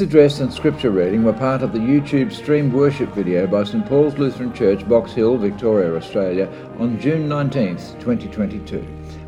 Address 0.00 0.40
and 0.40 0.52
scripture 0.52 0.90
reading 0.90 1.22
were 1.24 1.32
part 1.32 1.62
of 1.62 1.72
the 1.72 1.78
YouTube 1.78 2.32
streamed 2.32 2.72
worship 2.72 3.12
video 3.12 3.46
by 3.46 3.62
St 3.64 3.86
Paul's 3.86 4.16
Lutheran 4.16 4.54
Church, 4.54 4.88
Box 4.88 5.12
Hill, 5.12 5.36
Victoria, 5.36 5.94
Australia 5.94 6.48
on 6.78 6.98
June 6.98 7.28
19, 7.28 7.76
2022. 7.76 8.86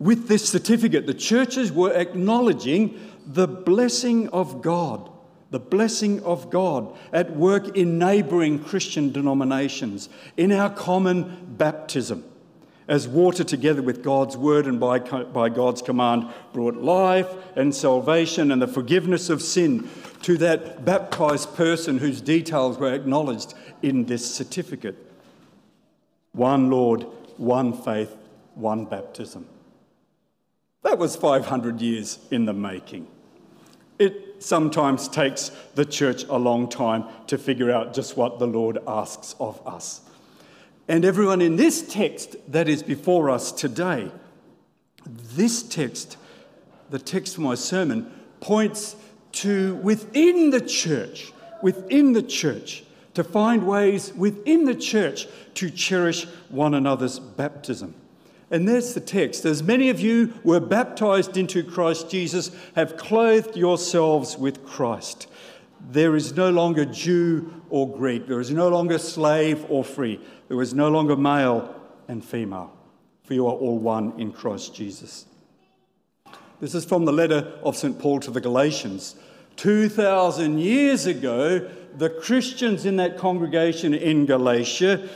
With 0.02 0.26
this 0.26 0.48
certificate, 0.48 1.06
the 1.06 1.14
churches 1.14 1.70
were 1.70 1.92
acknowledging 1.92 2.98
the 3.24 3.46
blessing 3.46 4.28
of 4.30 4.60
God, 4.60 5.08
the 5.52 5.60
blessing 5.60 6.20
of 6.24 6.50
God 6.50 6.92
at 7.12 7.36
work 7.36 7.76
in 7.76 8.00
neighbouring 8.00 8.58
Christian 8.64 9.12
denominations, 9.12 10.08
in 10.36 10.50
our 10.50 10.70
common 10.70 11.54
baptism, 11.56 12.24
as 12.88 13.06
water 13.06 13.44
together 13.44 13.80
with 13.80 14.02
God's 14.02 14.36
word 14.36 14.66
and 14.66 14.80
by, 14.80 14.98
by 14.98 15.48
God's 15.48 15.82
command 15.82 16.26
brought 16.52 16.78
life 16.78 17.28
and 17.54 17.72
salvation 17.72 18.50
and 18.50 18.60
the 18.60 18.66
forgiveness 18.66 19.30
of 19.30 19.40
sin 19.40 19.88
to 20.22 20.36
that 20.38 20.84
baptized 20.84 21.54
person 21.54 21.98
whose 21.98 22.20
details 22.20 22.76
were 22.76 22.92
acknowledged 22.92 23.54
in 23.82 24.06
this 24.06 24.34
certificate. 24.34 24.96
One 26.32 26.70
Lord, 26.70 27.06
one 27.36 27.72
faith, 27.72 28.16
one 28.56 28.84
baptism. 28.84 29.46
That 30.82 30.98
was 30.98 31.16
500 31.16 31.80
years 31.80 32.18
in 32.30 32.44
the 32.44 32.52
making. 32.52 33.06
It 33.98 34.42
sometimes 34.42 35.08
takes 35.08 35.50
the 35.74 35.84
church 35.84 36.24
a 36.24 36.36
long 36.36 36.68
time 36.68 37.04
to 37.28 37.38
figure 37.38 37.70
out 37.70 37.94
just 37.94 38.16
what 38.16 38.38
the 38.38 38.46
Lord 38.46 38.78
asks 38.86 39.34
of 39.38 39.64
us. 39.66 40.00
And 40.88 41.04
everyone 41.04 41.40
in 41.40 41.56
this 41.56 41.82
text 41.82 42.36
that 42.48 42.68
is 42.68 42.82
before 42.82 43.30
us 43.30 43.52
today, 43.52 44.10
this 45.06 45.62
text, 45.62 46.16
the 46.90 46.98
text 46.98 47.36
for 47.36 47.42
my 47.42 47.54
sermon, 47.54 48.10
points 48.40 48.96
to 49.32 49.76
within 49.76 50.50
the 50.50 50.60
church, 50.60 51.32
within 51.62 52.12
the 52.12 52.22
church, 52.22 52.82
to 53.14 53.22
find 53.22 53.66
ways 53.66 54.12
within 54.14 54.64
the 54.64 54.74
church 54.74 55.28
to 55.54 55.70
cherish 55.70 56.24
one 56.48 56.74
another's 56.74 57.20
baptism. 57.20 57.94
And 58.52 58.68
there's 58.68 58.92
the 58.92 59.00
text. 59.00 59.46
As 59.46 59.62
many 59.62 59.88
of 59.88 59.98
you 59.98 60.34
were 60.44 60.60
baptized 60.60 61.38
into 61.38 61.64
Christ 61.64 62.10
Jesus, 62.10 62.50
have 62.76 62.98
clothed 62.98 63.56
yourselves 63.56 64.36
with 64.36 64.64
Christ. 64.66 65.26
There 65.90 66.14
is 66.14 66.36
no 66.36 66.50
longer 66.50 66.84
Jew 66.84 67.62
or 67.70 67.90
Greek. 67.90 68.26
There 68.28 68.40
is 68.40 68.50
no 68.50 68.68
longer 68.68 68.98
slave 68.98 69.64
or 69.70 69.82
free. 69.82 70.20
There 70.48 70.60
is 70.60 70.74
no 70.74 70.90
longer 70.90 71.16
male 71.16 71.74
and 72.08 72.22
female. 72.22 72.76
For 73.24 73.32
you 73.32 73.46
are 73.46 73.54
all 73.54 73.78
one 73.78 74.20
in 74.20 74.32
Christ 74.32 74.74
Jesus. 74.74 75.24
This 76.60 76.74
is 76.74 76.84
from 76.84 77.06
the 77.06 77.12
letter 77.12 77.58
of 77.64 77.74
St. 77.74 77.98
Paul 77.98 78.20
to 78.20 78.30
the 78.30 78.40
Galatians. 78.40 79.16
2,000 79.56 80.58
years 80.58 81.06
ago, 81.06 81.70
the 81.96 82.10
Christians 82.10 82.84
in 82.84 82.96
that 82.96 83.16
congregation 83.16 83.94
in 83.94 84.26
Galatia 84.26 85.08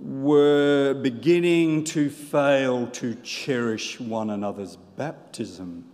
were 0.00 0.94
beginning 0.94 1.84
to 1.84 2.10
fail 2.10 2.86
to 2.88 3.14
cherish 3.16 4.00
one 4.00 4.30
another's 4.30 4.76
baptism. 4.96 5.84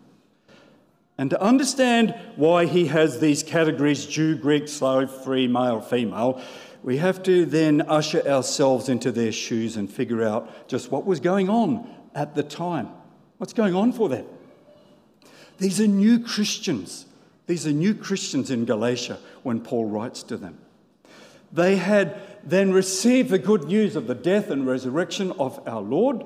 And 1.17 1.31
to 1.31 1.41
understand 1.41 2.15
why 2.37 2.67
he 2.67 2.89
has 2.89 3.21
these 3.21 3.43
categories 3.43 4.07
Jew, 4.07 4.37
Greek, 4.37 4.69
slave, 4.69 5.11
free, 5.11 5.47
male, 5.47 5.81
female 5.81 6.43
we 6.85 6.99
have 6.99 7.23
to 7.23 7.47
then 7.47 7.81
usher 7.89 8.21
ourselves 8.29 8.91
into 8.91 9.11
their 9.11 9.33
shoes 9.33 9.79
and 9.79 9.91
figure 9.91 10.23
out 10.23 10.69
just 10.69 10.93
what 10.93 11.07
was 11.07 11.19
going 11.19 11.49
on 11.49 11.91
at 12.15 12.35
the 12.35 12.43
time. 12.43 12.91
What's 13.39 13.55
going 13.55 13.75
on 13.75 13.93
for 13.93 14.11
them? 14.11 14.27
These 15.57 15.81
are 15.81 15.87
new 15.87 16.21
Christians. 16.21 17.07
These 17.47 17.67
are 17.67 17.73
new 17.73 17.95
Christians 17.95 18.51
in 18.51 18.67
Galatia 18.67 19.19
when 19.43 19.63
Paul 19.63 19.87
writes 19.87 20.23
to 20.25 20.37
them. 20.37 20.59
They 21.51 21.77
had 21.77 22.21
then 22.47 22.73
received 22.73 23.31
the 23.31 23.39
good 23.39 23.65
news 23.65 23.97
of 23.97 24.07
the 24.07 24.15
death 24.15 24.51
and 24.51 24.67
resurrection 24.67 25.33
of 25.33 25.61
our 25.67 25.81
Lord, 25.81 26.25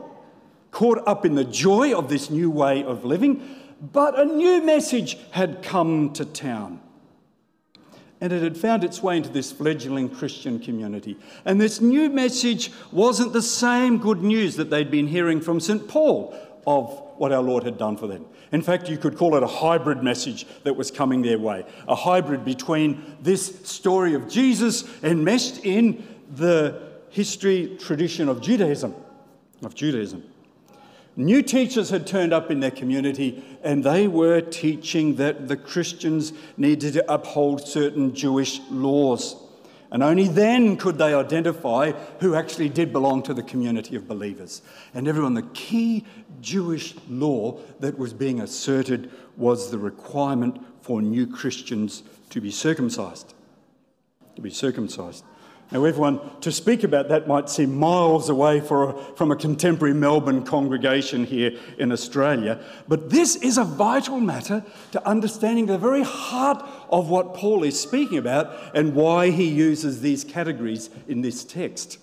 caught 0.70 1.06
up 1.06 1.24
in 1.24 1.34
the 1.34 1.44
joy 1.44 1.96
of 1.96 2.08
this 2.08 2.30
new 2.30 2.50
way 2.50 2.82
of 2.82 3.04
living, 3.04 3.42
but 3.80 4.18
a 4.18 4.24
new 4.24 4.62
message 4.62 5.18
had 5.30 5.62
come 5.62 6.12
to 6.14 6.24
town. 6.24 6.80
And 8.20 8.32
it 8.32 8.42
had 8.42 8.58
found 8.58 8.82
its 8.82 9.00
way 9.00 9.16
into 9.16 9.28
this 9.28 9.52
fledgling 9.52 10.08
Christian 10.08 10.58
community. 10.58 11.16
And 11.44 11.60
this 11.60 11.80
new 11.80 12.10
message 12.10 12.72
wasn't 12.90 13.32
the 13.32 13.42
same 13.42 13.98
good 13.98 14.22
news 14.22 14.56
that 14.56 14.70
they'd 14.70 14.90
been 14.90 15.06
hearing 15.06 15.40
from 15.40 15.60
St. 15.60 15.86
Paul 15.86 16.36
of 16.66 17.00
what 17.16 17.32
our 17.32 17.42
Lord 17.42 17.62
had 17.62 17.78
done 17.78 17.96
for 17.96 18.08
them. 18.08 18.26
In 18.50 18.62
fact, 18.62 18.88
you 18.88 18.96
could 18.98 19.16
call 19.16 19.36
it 19.36 19.42
a 19.42 19.48
hybrid 19.48 20.02
message 20.02 20.46
that 20.64 20.74
was 20.74 20.90
coming 20.90 21.22
their 21.22 21.38
way, 21.38 21.64
a 21.86 21.94
hybrid 21.94 22.44
between 22.44 23.16
this 23.20 23.60
story 23.68 24.14
of 24.14 24.28
Jesus 24.28 24.84
enmeshed 25.04 25.64
in 25.64 26.06
the 26.28 26.82
history 27.10 27.76
tradition 27.78 28.28
of 28.28 28.40
Judaism, 28.40 28.94
of 29.62 29.74
Judaism. 29.74 30.22
New 31.16 31.42
teachers 31.42 31.90
had 31.90 32.06
turned 32.06 32.32
up 32.32 32.48
in 32.50 32.60
their 32.60 32.70
community 32.70 33.42
and 33.64 33.82
they 33.82 34.06
were 34.06 34.40
teaching 34.40 35.16
that 35.16 35.48
the 35.48 35.56
Christians 35.56 36.32
needed 36.56 36.92
to 36.92 37.12
uphold 37.12 37.66
certain 37.66 38.14
Jewish 38.14 38.60
laws. 38.70 39.34
And 39.90 40.02
only 40.02 40.28
then 40.28 40.76
could 40.76 40.98
they 40.98 41.14
identify 41.14 41.92
who 42.20 42.34
actually 42.34 42.68
did 42.68 42.92
belong 42.92 43.22
to 43.24 43.34
the 43.34 43.42
community 43.42 43.96
of 43.96 44.06
believers. 44.06 44.62
And 44.94 45.08
everyone, 45.08 45.34
the 45.34 45.42
key 45.42 46.04
Jewish 46.40 46.94
law 47.08 47.58
that 47.80 47.98
was 47.98 48.12
being 48.12 48.40
asserted 48.40 49.10
was 49.36 49.70
the 49.70 49.78
requirement 49.78 50.62
for 50.82 51.00
new 51.00 51.26
Christians 51.26 52.02
to 52.30 52.40
be 52.40 52.50
circumcised. 52.50 53.34
To 54.36 54.42
be 54.42 54.50
circumcised. 54.50 55.24
Now, 55.70 55.84
everyone, 55.84 56.20
to 56.40 56.50
speak 56.50 56.82
about 56.82 57.10
that 57.10 57.28
might 57.28 57.50
seem 57.50 57.76
miles 57.76 58.30
away 58.30 58.58
a, 58.58 58.62
from 58.62 59.30
a 59.30 59.36
contemporary 59.36 59.92
Melbourne 59.92 60.42
congregation 60.42 61.26
here 61.26 61.58
in 61.76 61.92
Australia, 61.92 62.58
but 62.88 63.10
this 63.10 63.36
is 63.36 63.58
a 63.58 63.64
vital 63.64 64.18
matter 64.18 64.64
to 64.92 65.06
understanding 65.06 65.66
the 65.66 65.76
very 65.76 66.02
heart 66.02 66.66
of 66.88 67.10
what 67.10 67.34
Paul 67.34 67.64
is 67.64 67.78
speaking 67.78 68.16
about 68.16 68.74
and 68.74 68.94
why 68.94 69.28
he 69.28 69.46
uses 69.46 70.00
these 70.00 70.24
categories 70.24 70.88
in 71.06 71.20
this 71.20 71.44
text. 71.44 71.98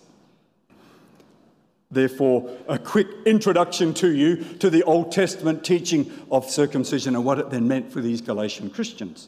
Therefore, 1.89 2.55
a 2.67 2.77
quick 2.77 3.07
introduction 3.25 3.95
to 3.95 4.11
you 4.11 4.43
to 4.59 4.69
the 4.69 4.83
Old 4.83 5.11
Testament 5.11 5.63
teaching 5.63 6.11
of 6.29 6.47
circumcision 6.49 7.15
and 7.15 7.25
what 7.25 7.39
it 7.39 7.49
then 7.49 7.67
meant 7.67 7.91
for 7.91 8.01
these 8.01 8.21
Galatian 8.21 8.69
Christians. 8.69 9.27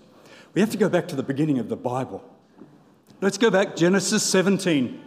We 0.54 0.62
have 0.62 0.72
to 0.72 0.78
go 0.78 0.90
back 0.90 1.08
to 1.08 1.16
the 1.16 1.24
beginning 1.24 1.58
of 1.58 1.70
the 1.70 1.76
Bible. 1.76 2.24
Let's 3.20 3.40
go 3.40 3.50
back, 3.50 3.76
Genesis 3.76 4.22
17. 4.22 5.04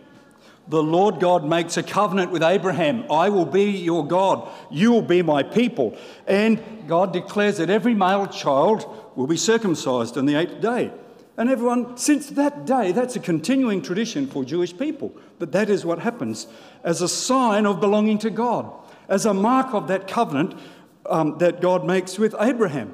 The 0.66 0.82
Lord 0.82 1.20
God 1.20 1.44
makes 1.44 1.76
a 1.76 1.82
covenant 1.82 2.32
with 2.32 2.42
Abraham 2.42 3.04
I 3.10 3.28
will 3.28 3.46
be 3.46 3.70
your 3.70 4.04
God, 4.04 4.48
you 4.68 4.90
will 4.90 5.02
be 5.02 5.22
my 5.22 5.44
people. 5.44 5.96
And 6.26 6.60
God 6.88 7.12
declares 7.12 7.58
that 7.58 7.70
every 7.70 7.94
male 7.94 8.26
child 8.26 9.12
will 9.14 9.28
be 9.28 9.36
circumcised 9.36 10.18
on 10.18 10.26
the 10.26 10.34
eighth 10.34 10.60
day. 10.60 10.92
And 11.36 11.48
everyone, 11.48 11.96
since 11.96 12.30
that 12.30 12.66
day, 12.66 12.90
that's 12.90 13.14
a 13.14 13.20
continuing 13.20 13.80
tradition 13.80 14.26
for 14.26 14.44
Jewish 14.44 14.76
people. 14.76 15.14
But 15.38 15.52
that 15.52 15.70
is 15.70 15.84
what 15.84 16.00
happens 16.00 16.48
as 16.82 17.02
a 17.02 17.08
sign 17.08 17.64
of 17.64 17.80
belonging 17.80 18.18
to 18.18 18.30
God, 18.30 18.72
as 19.08 19.24
a 19.24 19.32
mark 19.32 19.72
of 19.72 19.86
that 19.86 20.08
covenant 20.08 20.58
um, 21.06 21.38
that 21.38 21.60
God 21.60 21.86
makes 21.86 22.18
with 22.18 22.34
Abraham. 22.40 22.92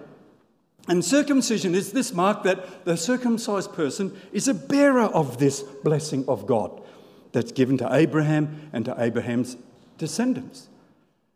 And 0.88 1.04
circumcision 1.04 1.74
is 1.74 1.92
this 1.92 2.12
mark 2.12 2.44
that 2.44 2.84
the 2.84 2.96
circumcised 2.96 3.72
person 3.72 4.16
is 4.32 4.46
a 4.46 4.54
bearer 4.54 5.02
of 5.02 5.38
this 5.38 5.62
blessing 5.62 6.24
of 6.28 6.46
God 6.46 6.80
that's 7.32 7.52
given 7.52 7.76
to 7.78 7.94
Abraham 7.94 8.70
and 8.72 8.84
to 8.84 8.94
Abraham's 8.98 9.56
descendants. 9.98 10.68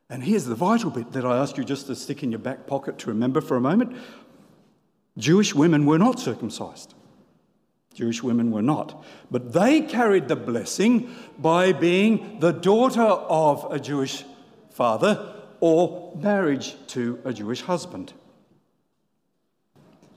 And 0.09 0.25
here's 0.25 0.45
the 0.45 0.55
vital 0.55 0.91
bit 0.91 1.13
that 1.13 1.25
I 1.25 1.39
ask 1.39 1.57
you 1.57 1.65
just 1.65 1.87
to 1.87 1.97
stick 1.97 2.23
in 2.23 2.31
your 2.31 2.39
back 2.39 2.67
pocket 2.67 2.99
to 3.01 3.09
remember 3.09 3.41
for 3.41 3.57
a 3.57 3.61
moment 3.61 3.97
Jewish 5.19 5.55
women 5.55 5.87
were 5.87 5.99
not 5.99 6.19
circumcised. 6.19 6.95
Jewish 7.95 8.23
women 8.23 8.51
were 8.51 8.63
not. 8.63 9.05
But 9.31 9.53
they 9.53 9.83
carried 9.83 10.29
the 10.29 10.37
blessing 10.37 11.15
by 11.39 11.73
being 11.73 12.39
the 12.41 12.53
daughter 12.53 13.03
of 13.03 13.67
a 13.71 13.81
Jewish 13.81 14.25
father 14.71 15.35
or 15.59 16.17
marriage 16.17 16.77
to 16.89 17.21
a 17.25 17.33
Jewish 17.33 17.63
husband. 17.63 18.13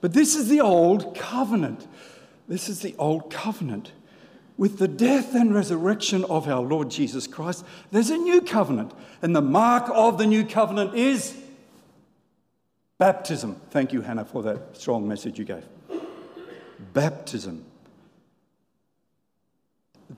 But 0.04 0.12
this 0.12 0.36
is 0.36 0.50
the 0.50 0.60
old 0.60 1.16
covenant. 1.16 1.88
This 2.50 2.68
is 2.68 2.82
the 2.82 2.94
old 3.00 3.32
covenant. 3.32 3.94
With 4.58 4.78
the 4.78 4.88
death 4.90 5.34
and 5.34 5.56
resurrection 5.56 6.26
of 6.26 6.46
our 6.46 6.60
Lord 6.60 6.92
Jesus 6.92 7.26
Christ, 7.26 7.64
there's 7.90 8.10
a 8.10 8.18
new 8.18 8.42
covenant. 8.42 8.92
And 9.22 9.34
the 9.34 9.42
mark 9.42 9.90
of 9.94 10.18
the 10.18 10.26
new 10.26 10.46
covenant 10.46 10.94
is 10.94 11.38
baptism. 12.98 13.62
Thank 13.70 13.94
you, 13.94 14.02
Hannah, 14.02 14.26
for 14.26 14.44
that 14.44 14.76
strong 14.76 15.08
message 15.08 15.40
you 15.40 15.46
gave. 15.46 15.64
Baptism. 16.92 17.64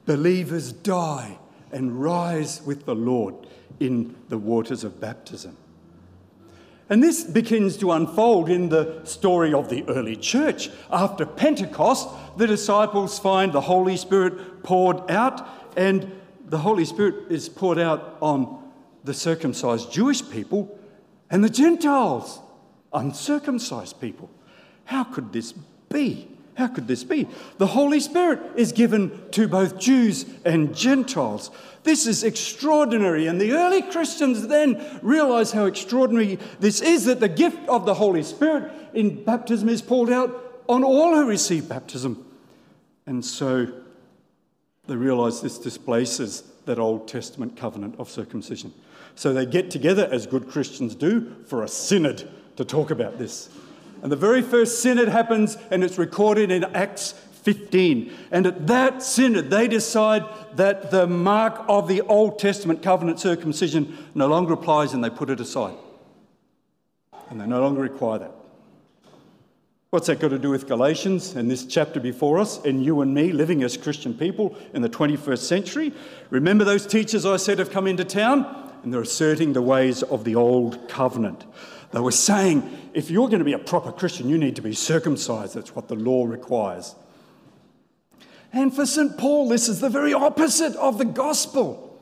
Believers 0.08 0.72
die 0.72 1.38
and 1.72 2.02
rise 2.02 2.60
with 2.64 2.88
the 2.88 2.96
Lord 2.96 3.36
in 3.80 4.16
the 4.30 4.40
waters 4.40 4.84
of 4.84 5.00
baptism. 5.00 5.56
And 6.90 7.02
this 7.02 7.24
begins 7.24 7.78
to 7.78 7.92
unfold 7.92 8.50
in 8.50 8.70
the 8.70 9.02
story 9.06 9.54
of 9.54 9.70
the 9.70 9.84
early 9.90 10.16
church. 10.16 10.70
After 10.92 11.26
Pentecost, 11.26 12.10
the 12.38 12.46
disciples 12.46 13.18
find 13.18 13.52
the 13.52 13.62
Holy 13.62 13.98
Spirit 13.98 14.64
poured 14.64 15.10
out, 15.10 15.48
and 15.76 16.12
the 16.46 16.60
Holy 16.60 16.86
Spirit 16.86 17.32
is 17.32 17.50
poured 17.50 17.80
out 17.80 18.18
on 18.22 18.64
the 19.04 19.14
circumcised 19.14 19.92
Jewish 19.92 20.28
people 20.30 20.80
and 21.32 21.44
the 21.44 21.50
Gentiles, 21.50 22.40
uncircumcised 22.94 24.00
people. 24.00 24.30
How 24.86 25.04
could 25.04 25.34
this 25.34 25.54
be? 25.90 26.35
How 26.56 26.68
could 26.68 26.88
this 26.88 27.04
be? 27.04 27.28
The 27.57 27.68
Holy 27.68 28.00
Spirit 28.00 28.40
is 28.56 28.72
given 28.72 29.30
to 29.31 29.48
both 29.48 29.78
Jews 29.78 30.25
and 30.46 30.75
Gentiles. 30.75 31.52
This 31.84 32.07
is 32.07 32.24
extraordinary. 32.24 33.28
And 33.28 33.40
the 33.40 33.54
early 33.54 33.81
Christians 33.81 34.48
then 34.48 35.00
realize 35.02 35.52
how 35.52 35.66
extraordinary 35.66 36.40
this 36.60 36.81
is 36.81 37.06
that 37.06 37.19
the 37.19 37.30
gift 37.30 37.60
of 37.68 37.86
the 37.86 37.94
Holy 37.94 38.24
Spirit 38.24 38.72
in 38.94 39.24
baptism 39.24 39.69
is 39.69 39.81
poured 39.81 40.10
out 40.10 40.63
on 40.68 40.84
all 40.84 41.13
who 41.13 41.28
receive 41.28 41.69
baptism. 41.69 42.25
And 43.06 43.24
so 43.24 43.68
they 44.88 44.96
realize 44.96 45.42
this 45.42 45.60
displaces 45.60 46.44
that 46.66 46.80
Old 46.80 47.08
Testament 47.08 47.58
covenant 47.58 47.96
of 48.00 48.10
circumcision. 48.10 48.74
So 49.16 49.34
they 49.34 49.46
get 49.46 49.72
together, 49.72 50.08
as 50.12 50.25
good 50.25 50.50
Christians 50.50 50.96
do, 50.96 51.36
for 51.46 51.63
a 51.63 51.68
synod 51.68 52.30
to 52.56 52.66
talk 52.66 52.92
about 52.92 53.18
this. 53.18 53.50
And 54.06 54.12
the 54.12 54.16
very 54.18 54.44
first 54.44 54.84
synod 54.84 55.07
happens, 55.07 55.57
and 55.72 55.84
it's 55.84 55.98
recorded 55.98 56.52
in 56.52 56.63
Acts 56.75 57.13
15. 57.42 58.13
And 58.30 58.46
at 58.46 58.68
that 58.68 59.02
synod, 59.02 59.50
they 59.50 59.68
decide 59.68 60.24
that 60.54 60.92
the 60.92 61.07
mark 61.07 61.66
of 61.68 61.88
the 61.88 62.02
Old 62.02 62.38
Testament 62.38 62.84
covenant 62.84 63.19
circumcision 63.19 63.98
no 64.13 64.28
longer 64.28 64.54
applies 64.54 64.94
and 64.94 65.04
they 65.04 65.10
put 65.10 65.31
it 65.31 65.40
aside. 65.40 65.74
And 67.31 67.42
they 67.42 67.48
no 67.48 67.60
longer 67.60 67.81
require 67.81 68.19
that. 68.19 68.31
What's 69.90 70.06
that 70.06 70.19
got 70.19 70.28
to 70.28 70.38
do 70.38 70.51
with 70.51 70.68
Galatians 70.68 71.36
and 71.36 71.50
this 71.50 71.66
chapter 71.66 72.00
before 72.00 72.38
us 72.38 72.63
and 72.63 72.86
you 72.86 73.01
and 73.01 73.12
me 73.12 73.31
living 73.31 73.63
as 73.63 73.75
Christian 73.75 74.13
people 74.13 74.56
in 74.75 74.84
the 74.84 74.90
21st 74.90 75.40
century? 75.40 75.92
Remember 76.30 76.63
those 76.63 76.86
teachers 76.86 77.25
I 77.25 77.38
said 77.38 77.58
have 77.58 77.72
come 77.72 77.88
into 77.88 78.06
town 78.06 78.72
and 78.84 78.94
they're 78.94 79.01
asserting 79.01 79.54
the 79.54 79.63
ways 79.63 80.04
of 80.04 80.25
the 80.25 80.36
old 80.36 80.88
covenant. 80.88 81.44
They 81.95 82.01
were 82.01 82.12
saying, 82.12 82.89
if 82.94 83.09
you're 83.09 83.30
going 83.30 83.39
to 83.39 83.45
be 83.45 83.53
a 83.53 83.57
proper 83.57 83.89
Christian, 83.89 84.27
you 84.27 84.38
need 84.38 84.57
to 84.57 84.62
be 84.62 84.74
circumcised. 84.74 85.56
That's 85.56 85.74
what 85.74 85.88
the 85.88 85.95
law 85.95 86.25
requires. 86.25 86.94
And 88.51 88.75
for 88.75 88.86
St. 88.86 89.18
Paul, 89.18 89.47
this 89.47 89.69
is 89.69 89.80
the 89.80 89.89
very 89.89 90.13
opposite 90.13 90.75
of 90.75 90.97
the 90.97 91.06
gospel. 91.06 91.97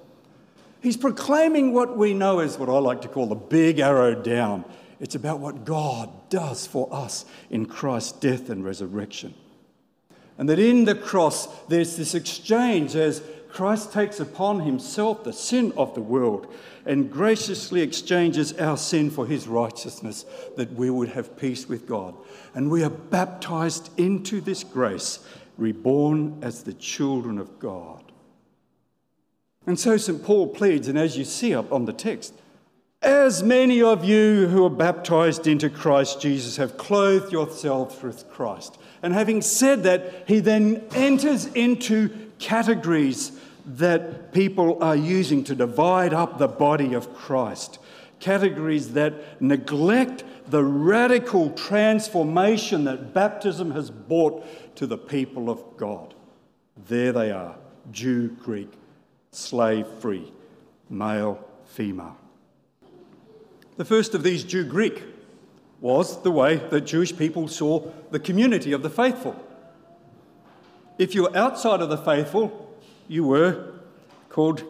He's 0.82 0.98
proclaiming 0.98 1.74
what 1.74 1.96
we 1.96 2.16
know 2.16 2.40
as 2.40 2.58
what 2.58 2.70
I 2.70 2.80
like 2.80 3.04
to 3.04 3.08
call 3.08 3.28
the 3.28 3.36
big 3.36 3.78
arrow 3.78 4.16
down. 4.16 4.66
It's 5.00 5.14
about 5.14 5.40
what 5.40 5.64
God 5.64 6.10
does 6.32 6.66
for 6.66 6.92
us 6.92 7.26
in 7.52 7.68
Christ's 7.68 8.14
death 8.14 8.50
and 8.50 8.66
resurrection. 8.66 9.36
And 10.40 10.50
that 10.50 10.58
in 10.58 10.86
the 10.86 10.96
cross, 10.96 11.48
there's 11.68 11.98
this 11.98 12.16
exchange 12.16 12.96
as 12.96 13.22
Christ 13.54 13.94
takes 13.94 14.20
upon 14.20 14.62
himself 14.62 15.24
the 15.24 15.32
sin 15.32 15.74
of 15.78 15.94
the 15.94 16.02
world 16.02 16.52
and 16.88 17.12
graciously 17.12 17.82
exchanges 17.82 18.52
our 18.54 18.78
sin 18.78 19.12
for 19.12 19.28
his 19.28 19.48
righteousness, 19.48 20.26
that 20.58 20.74
we 20.74 20.90
would 20.90 21.10
have 21.10 21.38
peace 21.38 21.70
with 21.70 21.88
God. 21.88 22.16
And 22.56 22.72
we 22.72 22.84
are 22.84 22.90
baptized 22.90 23.92
into 24.00 24.42
this 24.42 24.64
grace 24.64 25.20
reborn 25.60 26.40
as 26.42 26.64
the 26.64 26.74
children 26.74 27.38
of 27.38 27.60
God. 27.60 28.04
And 29.68 29.80
so 29.80 29.98
St. 29.98 30.24
Paul 30.24 30.48
pleads, 30.48 30.88
and 30.88 30.98
as 30.98 31.16
you 31.16 31.24
see 31.24 31.54
up 31.54 31.72
on 31.72 31.86
the 31.86 31.94
text, 31.94 32.34
as 33.04 33.44
many 33.44 33.84
of 33.84 34.04
you 34.04 34.48
who 34.48 34.66
are 34.66 34.70
baptized 34.70 35.46
into 35.46 35.70
Christ 35.70 36.20
Jesus 36.20 36.58
have 36.58 36.78
clothed 36.78 37.32
yourselves 37.32 38.02
with 38.02 38.28
Christ. 38.32 38.80
And 39.04 39.14
having 39.14 39.42
said 39.42 39.84
that, 39.84 40.24
he 40.26 40.40
then 40.40 40.84
enters 40.96 41.46
into 41.48 42.23
categories 42.40 43.32
that 43.66 44.34
people 44.34 44.84
are 44.84 44.96
using 44.96 45.44
to 45.46 45.56
divide 45.56 46.14
up 46.14 46.38
the 46.38 46.48
body 46.48 46.94
of 46.94 47.14
Christ. 47.14 47.80
Categories 48.20 48.94
that 48.94 49.42
neglect 49.42 50.24
the 50.48 50.64
radical 50.64 51.52
transformation 51.52 52.84
that 52.86 53.14
baptism 53.14 53.72
has 53.72 53.90
brought 53.90 54.46
to 54.76 54.86
the 54.88 54.98
people 54.98 55.50
of 55.50 55.64
God. 55.78 56.14
There 56.88 57.12
they 57.12 57.32
are 57.32 57.56
Jew, 57.92 58.30
Greek, 58.30 58.72
slave 59.32 59.88
free, 60.00 60.32
male, 60.90 61.40
female. 61.66 62.18
The 63.78 63.86
first 63.86 64.14
of 64.14 64.24
these, 64.24 64.44
Jew 64.44 64.64
Greek, 64.64 65.04
was 65.82 66.22
the 66.22 66.32
way 66.32 66.58
that 66.58 66.82
Jewish 66.82 67.16
people 67.16 67.48
saw 67.48 67.92
the 68.12 68.20
community 68.20 68.72
of 68.72 68.84
the 68.84 68.90
faithful. 68.90 69.36
If 70.98 71.16
you 71.16 71.24
were 71.24 71.36
outside 71.36 71.82
of 71.82 71.90
the 71.90 71.98
faithful, 71.98 72.70
you 73.08 73.24
were 73.24 73.74
called 74.30 74.64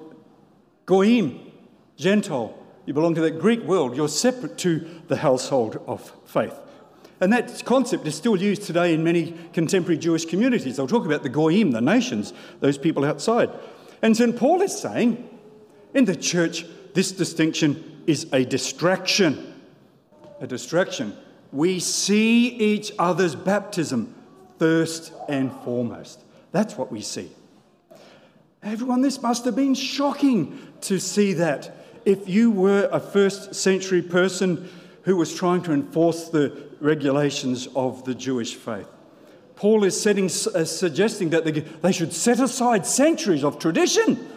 Goyim, 0.86 1.52
Gentile. 1.98 2.58
You 2.86 2.94
belong 2.94 3.16
to 3.16 3.22
that 3.22 3.40
Greek 3.40 3.62
world. 3.64 3.96
You're 3.96 4.10
separate 4.10 4.58
to 4.60 5.02
the 5.08 5.18
household 5.18 5.82
of 5.88 6.12
faith. 6.26 6.54
And 7.20 7.32
that 7.32 7.64
concept 7.66 8.06
is 8.06 8.16
still 8.16 8.36
used 8.36 8.64
today 8.64 8.94
in 8.94 9.04
many 9.04 9.34
contemporary 9.54 9.98
Jewish 9.98 10.26
communities. 10.26 10.76
They'll 10.76 10.88
talk 10.88 11.06
about 11.06 11.24
the 11.24 11.30
Goyim, 11.30 11.72
the 11.72 11.82
nations, 11.82 12.34
those 12.60 12.78
people 12.78 13.06
outside. 13.06 13.50
And 14.02 14.16
St. 14.16 14.36
Paul 14.36 14.62
is 14.62 14.78
saying 14.78 15.30
in 15.94 16.06
the 16.06 16.16
church, 16.16 16.66
this 16.94 17.12
distinction 17.12 18.02
is 18.08 18.28
a 18.34 18.44
distraction. 18.44 19.54
A 20.42 20.48
distraction. 20.48 21.16
We 21.54 21.80
see 21.80 22.48
each 22.48 22.92
other's 23.00 23.36
baptism 23.36 24.14
first 24.60 25.14
and 25.28 25.52
foremost. 25.64 26.22
That's 26.52 26.78
what 26.78 26.92
we 26.92 27.02
see. 27.02 27.32
Everyone, 28.62 29.02
this 29.02 29.22
must 29.22 29.46
have 29.46 29.56
been 29.56 29.76
shocking 29.76 30.60
to 30.82 31.00
see 31.00 31.34
that. 31.34 31.76
If 32.06 32.30
you 32.30 32.52
were 32.52 32.90
a 32.92 33.00
first 33.00 33.56
century 33.56 34.02
person 34.02 34.70
who 35.04 35.18
was 35.18 35.34
trying 35.34 35.64
to 35.64 35.74
enforce 35.74 36.30
the 36.30 36.70
regulations 36.80 37.68
of 37.76 38.06
the 38.06 38.16
Jewish 38.16 38.56
faith, 38.56 38.88
Paul 39.56 39.84
is 39.84 40.00
setting, 40.00 40.26
uh, 40.26 40.66
suggesting 40.66 41.30
that 41.32 41.46
they, 41.46 41.52
they 41.52 41.92
should 41.92 42.14
set 42.14 42.40
aside 42.40 42.86
centuries 42.86 43.44
of 43.44 43.60
tradition. 43.60 44.30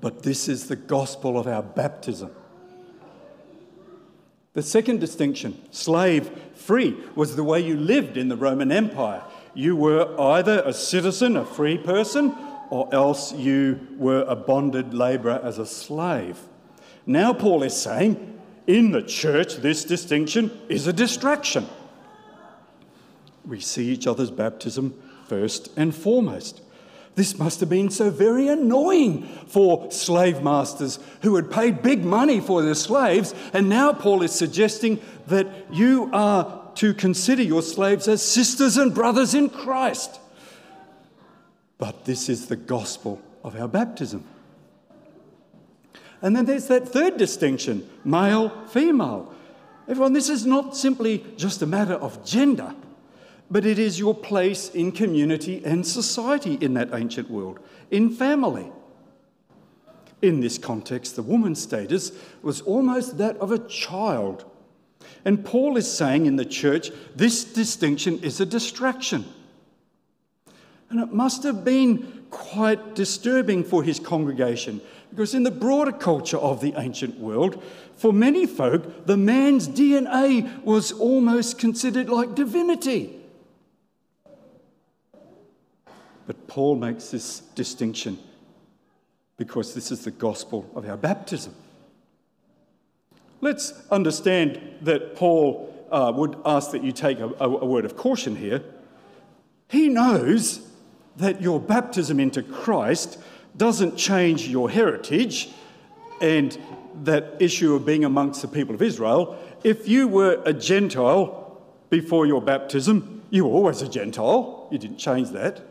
But 0.00 0.22
this 0.22 0.48
is 0.48 0.68
the 0.68 0.76
gospel 0.76 1.38
of 1.38 1.46
our 1.46 1.62
baptism. 1.62 2.30
The 4.58 4.64
second 4.64 4.98
distinction, 4.98 5.56
slave 5.70 6.28
free, 6.56 6.96
was 7.14 7.36
the 7.36 7.44
way 7.44 7.60
you 7.60 7.76
lived 7.76 8.16
in 8.16 8.26
the 8.26 8.34
Roman 8.34 8.72
Empire. 8.72 9.22
You 9.54 9.76
were 9.76 10.20
either 10.20 10.64
a 10.66 10.72
citizen, 10.72 11.36
a 11.36 11.46
free 11.46 11.78
person, 11.78 12.34
or 12.68 12.92
else 12.92 13.32
you 13.32 13.78
were 13.96 14.22
a 14.22 14.34
bonded 14.34 14.94
labourer 14.94 15.40
as 15.44 15.58
a 15.58 15.64
slave. 15.64 16.40
Now, 17.06 17.32
Paul 17.32 17.62
is 17.62 17.80
saying, 17.80 18.40
in 18.66 18.90
the 18.90 19.00
church, 19.00 19.58
this 19.58 19.84
distinction 19.84 20.50
is 20.68 20.88
a 20.88 20.92
distraction. 20.92 21.68
We 23.46 23.60
see 23.60 23.88
each 23.90 24.08
other's 24.08 24.32
baptism 24.32 25.00
first 25.28 25.70
and 25.76 25.94
foremost. 25.94 26.62
This 27.18 27.36
must 27.36 27.58
have 27.58 27.68
been 27.68 27.90
so 27.90 28.10
very 28.10 28.46
annoying 28.46 29.24
for 29.48 29.90
slave 29.90 30.40
masters 30.40 31.00
who 31.22 31.34
had 31.34 31.50
paid 31.50 31.82
big 31.82 32.04
money 32.04 32.38
for 32.38 32.62
their 32.62 32.76
slaves. 32.76 33.34
And 33.52 33.68
now 33.68 33.92
Paul 33.92 34.22
is 34.22 34.30
suggesting 34.30 35.00
that 35.26 35.48
you 35.72 36.10
are 36.12 36.70
to 36.76 36.94
consider 36.94 37.42
your 37.42 37.62
slaves 37.62 38.06
as 38.06 38.22
sisters 38.22 38.76
and 38.76 38.94
brothers 38.94 39.34
in 39.34 39.50
Christ. 39.50 40.20
But 41.76 42.04
this 42.04 42.28
is 42.28 42.46
the 42.46 42.54
gospel 42.54 43.20
of 43.42 43.56
our 43.60 43.66
baptism. 43.66 44.22
And 46.22 46.36
then 46.36 46.44
there's 46.44 46.68
that 46.68 46.88
third 46.88 47.16
distinction 47.16 47.90
male, 48.04 48.50
female. 48.68 49.34
Everyone, 49.88 50.12
this 50.12 50.28
is 50.28 50.46
not 50.46 50.76
simply 50.76 51.26
just 51.36 51.62
a 51.62 51.66
matter 51.66 51.94
of 51.94 52.24
gender, 52.24 52.76
but 53.50 53.64
it 53.64 53.78
is 53.78 53.98
your 53.98 54.14
place 54.14 54.68
in 54.70 54.92
community 54.92 55.62
and 55.64 55.86
society 55.86 56.54
in 56.54 56.74
that 56.74 56.90
ancient 56.92 57.30
world, 57.30 57.58
in 57.90 58.10
family. 58.10 58.70
In 60.20 60.40
this 60.40 60.58
context, 60.58 61.16
the 61.16 61.22
woman's 61.22 61.62
status 61.62 62.12
was 62.42 62.60
almost 62.62 63.18
that 63.18 63.36
of 63.36 63.52
a 63.52 63.58
child. 63.58 64.44
And 65.24 65.44
Paul 65.44 65.76
is 65.76 65.90
saying 65.90 66.26
in 66.26 66.36
the 66.36 66.44
church, 66.44 66.90
this 67.14 67.44
distinction 67.44 68.18
is 68.20 68.40
a 68.40 68.46
distraction. 68.46 69.24
And 70.90 71.00
it 71.00 71.12
must 71.12 71.42
have 71.42 71.64
been 71.64 72.24
quite 72.30 72.94
disturbing 72.94 73.62
for 73.64 73.82
his 73.82 74.00
congregation 74.00 74.80
because, 75.10 75.34
in 75.34 75.42
the 75.42 75.50
broader 75.50 75.92
culture 75.92 76.36
of 76.36 76.60
the 76.60 76.74
ancient 76.76 77.18
world, 77.18 77.62
for 77.96 78.12
many 78.12 78.46
folk, 78.46 79.06
the 79.06 79.16
man's 79.16 79.68
DNA 79.68 80.62
was 80.64 80.92
almost 80.92 81.58
considered 81.58 82.08
like 82.08 82.34
divinity. 82.34 83.14
But 86.26 86.36
Paul 86.48 86.76
makes 86.76 87.10
this 87.10 87.40
distinction 87.54 88.18
because 89.36 89.74
this 89.74 89.92
is 89.92 90.02
the 90.02 90.10
gospel 90.10 90.68
of 90.74 90.88
our 90.88 90.96
baptism. 90.96 91.54
Let's 93.40 93.72
understand 93.90 94.60
that 94.82 95.14
Paul 95.14 95.72
uh, 95.92 96.12
would 96.16 96.36
ask 96.44 96.72
that 96.72 96.82
you 96.82 96.90
take 96.90 97.20
a, 97.20 97.28
a, 97.38 97.48
a 97.48 97.64
word 97.64 97.84
of 97.84 97.96
caution 97.96 98.34
here. 98.34 98.64
He 99.68 99.88
knows 99.88 100.66
that 101.16 101.40
your 101.40 101.60
baptism 101.60 102.18
into 102.18 102.42
Christ 102.42 103.18
doesn't 103.56 103.96
change 103.96 104.48
your 104.48 104.70
heritage 104.70 105.50
and 106.20 106.58
that 107.04 107.36
issue 107.38 107.74
of 107.74 107.84
being 107.84 108.04
amongst 108.04 108.42
the 108.42 108.48
people 108.48 108.74
of 108.74 108.82
Israel. 108.82 109.38
If 109.62 109.86
you 109.86 110.08
were 110.08 110.42
a 110.46 110.52
Gentile 110.52 111.60
before 111.90 112.26
your 112.26 112.40
baptism, 112.40 113.22
you 113.30 113.44
were 113.44 113.52
always 113.52 113.82
a 113.82 113.88
Gentile. 113.88 114.66
You 114.72 114.78
didn't 114.78 114.98
change 114.98 115.30
that. 115.30 115.62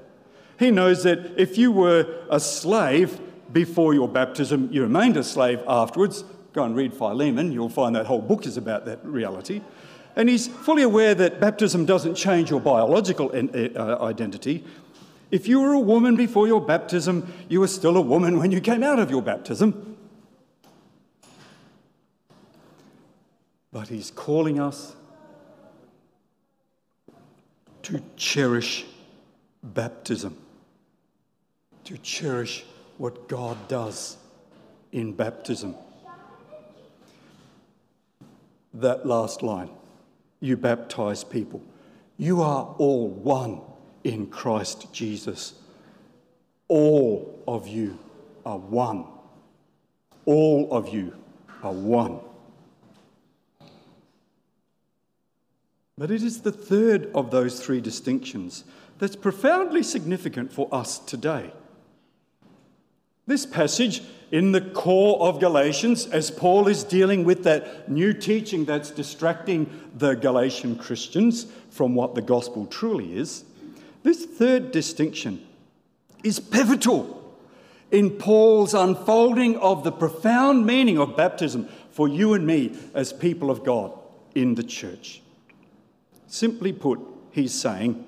He 0.59 0.71
knows 0.71 1.03
that 1.03 1.39
if 1.39 1.57
you 1.57 1.71
were 1.71 2.25
a 2.29 2.39
slave 2.39 3.19
before 3.51 3.93
your 3.93 4.07
baptism, 4.07 4.69
you 4.71 4.81
remained 4.81 5.17
a 5.17 5.23
slave 5.23 5.61
afterwards. 5.67 6.23
Go 6.53 6.63
and 6.63 6.75
read 6.75 6.93
Philemon, 6.93 7.51
you'll 7.51 7.69
find 7.69 7.95
that 7.95 8.07
whole 8.07 8.21
book 8.21 8.45
is 8.45 8.57
about 8.57 8.85
that 8.85 9.03
reality. 9.05 9.61
And 10.15 10.27
he's 10.27 10.47
fully 10.47 10.81
aware 10.81 11.13
that 11.13 11.39
baptism 11.39 11.85
doesn't 11.85 12.15
change 12.15 12.49
your 12.49 12.59
biological 12.59 13.31
uh, 13.31 14.03
identity, 14.03 14.63
if 15.29 15.47
you 15.47 15.59
were 15.59 15.73
a 15.73 15.79
woman 15.79 16.15
before 16.15 16.47
your 16.47 16.61
baptism, 16.61 17.33
you 17.49 17.59
were 17.59 17.67
still 17.67 17.97
a 17.97 18.01
woman 18.01 18.39
when 18.39 18.51
you 18.51 18.61
came 18.61 18.81
out 18.81 18.99
of 18.99 19.09
your 19.09 19.21
baptism. 19.21 19.97
But 23.73 23.89
he's 23.89 24.09
calling 24.09 24.59
us 24.59 24.95
to 27.83 28.01
cherish 28.15 28.85
baptism, 29.61 30.37
to 31.88 31.98
cherish 32.00 32.65
what 32.98 33.29
God 33.29 33.70
does 33.70 34.17
in 34.91 35.13
baptism. 35.13 35.74
That 38.74 39.06
last 39.06 39.41
line 39.41 39.70
you 40.41 40.58
baptize 40.58 41.24
people. 41.24 41.62
You 42.17 42.41
are 42.41 42.75
all 42.77 43.08
one 43.08 43.62
in 44.03 44.27
Christ 44.27 44.91
Jesus. 44.91 45.53
All 46.67 47.41
of 47.48 47.70
you 47.70 47.98
are 48.46 48.58
one. 48.58 49.06
All 50.25 50.67
of 50.74 50.89
you 50.89 51.15
are 51.63 51.72
one. 51.72 52.20
But 55.98 56.12
it 56.12 56.22
is 56.22 56.41
the 56.41 56.51
third 56.51 57.10
of 57.15 57.32
those 57.32 57.62
three 57.62 57.79
distinctions 57.79 58.65
that's 59.00 59.15
profoundly 59.15 59.84
significant 59.84 60.51
for 60.51 60.67
us 60.74 61.00
today. 61.00 61.53
This 63.27 63.46
passage 63.46 64.01
in 64.31 64.53
the 64.53 64.62
core 64.62 65.19
of 65.22 65.39
Galatians, 65.39 66.07
as 66.07 66.31
Paul 66.31 66.67
is 66.69 66.84
dealing 66.84 67.25
with 67.25 67.43
that 67.43 67.89
new 67.89 68.13
teaching 68.13 68.63
that's 68.63 68.89
distracting 68.89 69.69
the 69.96 70.15
Galatian 70.15 70.77
Christians 70.77 71.46
from 71.69 71.93
what 71.93 72.15
the 72.15 72.22
gospel 72.22 72.65
truly 72.65 73.17
is, 73.17 73.43
this 74.03 74.25
third 74.25 74.72
distinction 74.72 75.46
is 76.24 76.39
pivotal 76.39 77.13
in 77.91 78.12
Paul's 78.12 78.74
unfolding 78.74 79.57
of 79.57 79.84
the 79.84 79.91
profound 79.91 80.65
meaning 80.65 80.98
of 80.98 81.15
baptism 81.15 81.67
for 81.91 82.07
you 82.07 82.34
and 82.34 82.46
me 82.46 82.77
as 82.93 83.12
people 83.12 83.51
of 83.51 83.63
God 83.63 83.91
in 84.36 84.55
the 84.55 84.63
church. 84.63 85.22
Simply 86.27 86.72
put, 86.72 87.00
he's 87.31 87.53
saying, 87.53 88.05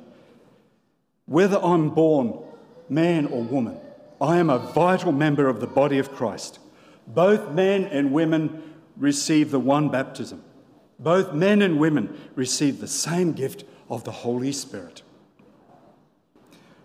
whether 1.26 1.60
I'm 1.62 1.90
born 1.90 2.40
man 2.90 3.26
or 3.28 3.44
woman, 3.44 3.78
I 4.22 4.38
am 4.38 4.50
a 4.50 4.60
vital 4.60 5.12
member 5.12 5.48
of 5.48 5.60
the 5.60 5.68
body 5.68 5.98
of 5.98 6.12
Christ. 6.12 6.60
Both 7.08 7.52
men 7.52 7.86
and 7.86 8.12
women 8.12 8.62
receive 8.98 9.52
the 9.52 9.60
one 9.60 9.90
baptism. 9.90 10.44
Both 11.00 11.34
men 11.34 11.62
and 11.62 11.80
women 11.80 12.18
receive 12.36 12.80
the 12.80 12.88
same 12.88 13.32
gift 13.32 13.64
of 13.90 14.04
the 14.04 14.12
Holy 14.12 14.52
Spirit. 14.52 15.02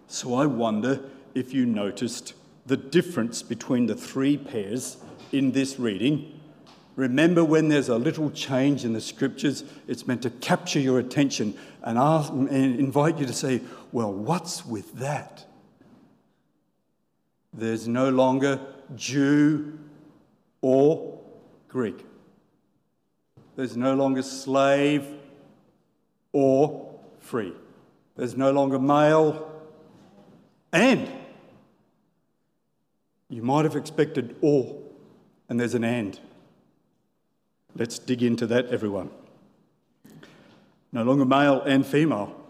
So 0.06 0.34
I 0.34 0.46
wonder 0.46 1.00
if 1.34 1.52
you 1.52 1.66
noticed 1.66 2.34
the 2.66 2.76
difference 2.76 3.42
between 3.42 3.86
the 3.86 3.96
three 3.96 4.36
pairs 4.36 4.96
in 5.32 5.52
this 5.52 5.78
reading. 5.78 6.40
Remember, 6.94 7.44
when 7.44 7.68
there's 7.68 7.88
a 7.88 7.98
little 7.98 8.30
change 8.30 8.84
in 8.84 8.92
the 8.92 9.00
scriptures, 9.00 9.64
it's 9.88 10.06
meant 10.06 10.22
to 10.22 10.30
capture 10.30 10.78
your 10.78 11.00
attention 11.00 11.54
and, 11.82 11.98
ask, 11.98 12.30
and 12.32 12.78
invite 12.78 13.18
you 13.18 13.26
to 13.26 13.32
say, 13.32 13.60
Well, 13.90 14.12
what's 14.12 14.64
with 14.64 14.94
that? 14.94 15.44
There's 17.56 17.86
no 17.86 18.10
longer 18.10 18.60
Jew 18.96 19.78
or 20.60 21.20
Greek. 21.68 22.04
There's 23.56 23.76
no 23.76 23.94
longer 23.94 24.22
slave 24.22 25.06
or 26.32 26.94
free. 27.20 27.52
There's 28.16 28.36
no 28.36 28.50
longer 28.50 28.78
male 28.78 29.50
and 30.72 31.08
you 33.28 33.42
might 33.42 33.64
have 33.64 33.76
expected 33.76 34.36
or, 34.40 34.76
and 35.48 35.58
there's 35.58 35.74
an 35.74 35.84
and. 35.84 36.18
Let's 37.76 37.98
dig 37.98 38.22
into 38.22 38.46
that, 38.48 38.66
everyone. 38.66 39.10
No 40.92 41.02
longer 41.02 41.24
male 41.24 41.60
and 41.62 41.86
female. 41.86 42.43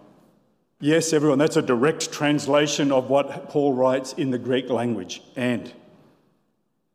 Yes, 0.81 1.13
everyone, 1.13 1.39
that's 1.39 1.57
a 1.57 1.63
direct 1.63 2.13
translation 2.13 2.93
of 2.93 3.09
what 3.09 3.49
Paul 3.49 3.73
writes 3.73 4.13
in 4.15 4.31
the 4.31 4.39
Greek 4.39 4.69
language, 4.69 5.23
and. 5.37 5.73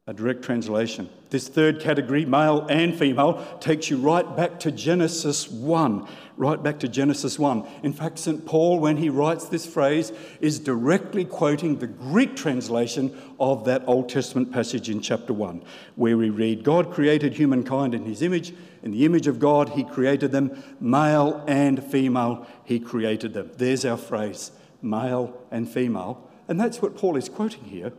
a 0.09 0.13
direct 0.13 0.41
translation. 0.41 1.07
This 1.29 1.47
third 1.47 1.79
category, 1.79 2.25
male 2.25 2.65
and 2.67 2.97
female, 2.97 3.45
takes 3.59 3.91
you 3.91 3.97
right 3.97 4.35
back 4.35 4.59
to 4.61 4.71
Genesis 4.71 5.47
1. 5.47 6.07
Right 6.35 6.63
back 6.63 6.79
to 6.79 6.87
Genesis 6.87 7.37
1. 7.37 7.63
In 7.83 7.93
fact, 7.93 8.17
St. 8.17 8.43
Paul, 8.43 8.79
when 8.79 8.97
he 8.97 9.09
writes 9.09 9.45
this 9.45 9.67
phrase, 9.67 10.11
is 10.41 10.57
directly 10.57 11.25
quoting 11.25 11.77
the 11.77 11.85
Greek 11.85 12.35
translation 12.35 13.15
of 13.39 13.65
that 13.65 13.83
Old 13.85 14.09
Testament 14.09 14.51
passage 14.51 14.89
in 14.89 14.99
chapter 14.99 15.31
1, 15.31 15.61
where 15.95 16.17
we 16.17 16.31
read, 16.31 16.63
God 16.63 16.91
created 16.91 17.35
humankind 17.35 17.93
in 17.93 18.03
his 18.03 18.23
image. 18.23 18.51
In 18.81 18.91
the 18.91 19.05
image 19.05 19.27
of 19.27 19.39
God, 19.39 19.69
he 19.69 19.83
created 19.83 20.31
them. 20.31 20.63
Male 20.79 21.43
and 21.47 21.83
female, 21.83 22.47
he 22.63 22.79
created 22.79 23.33
them. 23.33 23.51
There's 23.57 23.85
our 23.85 23.97
phrase, 23.97 24.51
male 24.81 25.37
and 25.51 25.69
female. 25.69 26.27
And 26.47 26.59
that's 26.59 26.81
what 26.81 26.97
Paul 26.97 27.15
is 27.15 27.29
quoting 27.29 27.65
here. 27.65 27.91